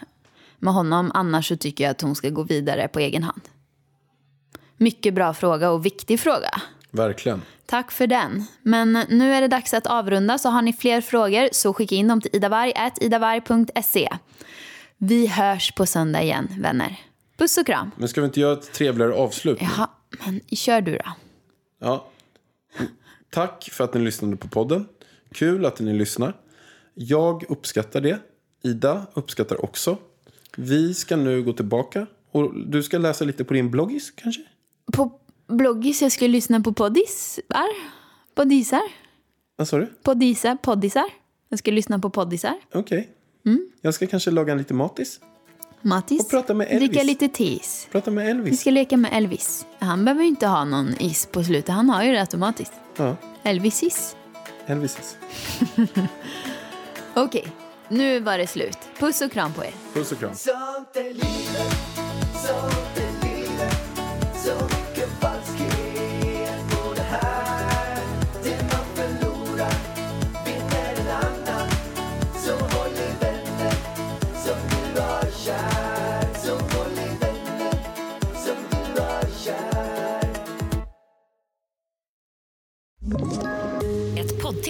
med 0.58 0.74
honom. 0.74 1.10
Annars 1.14 1.48
så 1.48 1.56
tycker 1.56 1.84
jag 1.84 1.90
att 1.90 2.00
hon 2.00 2.14
ska 2.14 2.28
gå 2.30 2.42
vidare 2.42 2.88
på 2.88 2.98
egen 3.00 3.22
hand. 3.22 3.40
Mycket 4.76 5.14
bra 5.14 5.34
fråga 5.34 5.70
och 5.70 5.86
viktig 5.86 6.20
fråga. 6.20 6.50
Verkligen. 6.90 7.42
Tack 7.66 7.90
för 7.92 8.06
den. 8.06 8.44
Men 8.62 8.92
nu 9.08 9.34
är 9.34 9.40
det 9.40 9.48
dags 9.48 9.74
att 9.74 9.86
avrunda. 9.86 10.38
Så 10.38 10.48
har 10.48 10.62
ni 10.62 10.72
fler 10.72 11.00
frågor 11.00 11.48
så 11.52 11.72
skicka 11.72 11.94
in 11.94 12.08
dem 12.08 12.20
till 12.20 12.30
idavarg.idavarg.se. 12.36 14.08
Vi 14.98 15.26
hörs 15.26 15.72
på 15.72 15.86
söndag 15.86 16.22
igen, 16.22 16.48
vänner. 16.58 17.00
Puss 17.38 17.58
och 17.58 17.66
kram. 17.66 17.90
Men 17.96 18.08
ska 18.08 18.20
vi 18.20 18.24
inte 18.24 18.40
göra 18.40 18.52
ett 18.52 18.72
trevligare 18.72 19.14
avslut? 19.14 19.60
nu? 19.60 19.66
Jaha, 19.76 19.88
men 20.26 20.40
kör 20.56 20.80
du 20.80 20.92
då. 20.92 21.12
Ja. 21.80 22.06
Tack 23.30 23.68
för 23.72 23.84
att 23.84 23.94
ni 23.94 24.00
lyssnade 24.00 24.36
på 24.36 24.48
podden. 24.48 24.88
Kul 25.32 25.64
att 25.66 25.80
ni 25.80 25.92
lyssnar. 25.92 26.34
Jag 26.94 27.44
uppskattar 27.48 28.00
det. 28.00 28.18
Ida 28.62 29.06
uppskattar 29.14 29.64
också. 29.64 29.98
Vi 30.56 30.94
ska 30.94 31.16
nu 31.16 31.42
gå 31.42 31.52
tillbaka. 31.52 32.06
Och 32.30 32.54
du 32.66 32.82
ska 32.82 32.98
läsa 32.98 33.24
lite 33.24 33.44
på 33.44 33.54
din 33.54 33.70
bloggis 33.70 34.10
kanske? 34.10 34.42
På 34.92 35.20
bloggis, 35.46 36.02
jag 36.02 36.12
ska 36.12 36.26
lyssna 36.26 36.60
på 36.60 36.72
poddisar. 36.72 37.42
Poddisar. 38.34 38.82
Vad 39.56 39.68
sa 39.68 39.78
du? 39.78 39.86
Poddisar, 40.02 40.56
poddisar. 40.56 41.04
Jag 41.48 41.58
ska 41.58 41.70
lyssna 41.70 41.98
på 41.98 42.10
poddisar. 42.10 42.54
Okej. 42.74 43.10
Mm. 43.46 43.70
Jag 43.80 43.94
ska 43.94 44.06
kanske 44.06 44.30
laga 44.30 44.52
en 44.52 44.58
lite 44.58 44.74
matis. 44.74 45.20
Mattis. 45.86 46.20
Och 46.24 46.30
prata 46.30 46.54
med 46.54 46.66
Elvis. 46.70 46.88
Dricka 46.88 47.02
lite 47.04 47.28
tis. 47.28 47.88
Prata 47.92 48.10
med 48.10 48.24
Vi 48.24 48.30
Elvis. 48.30 48.60
ska 48.60 48.70
leka 48.70 48.96
med 48.96 49.12
Elvis. 49.14 49.66
Han 49.78 50.04
behöver 50.04 50.22
ju 50.22 50.28
inte 50.28 50.46
ha 50.46 50.64
någon 50.64 50.94
is 50.98 51.26
på 51.32 51.44
slutet. 51.44 51.74
Han 51.74 51.90
har 51.90 52.02
ju 52.04 52.12
det 52.12 52.20
automatiskt. 52.20 52.72
Ja, 52.96 53.16
Elvis-is. 53.42 54.16
Elvis. 54.66 55.16
Okej, 57.14 57.46
nu 57.88 58.20
var 58.20 58.38
det 58.38 58.46
slut. 58.46 58.78
Puss 58.98 59.20
och 59.20 59.32
kram 59.32 59.52
på 59.52 59.64
er. 59.64 59.70
Puss 59.94 60.12
och 60.12 60.18
kram. 60.18 60.30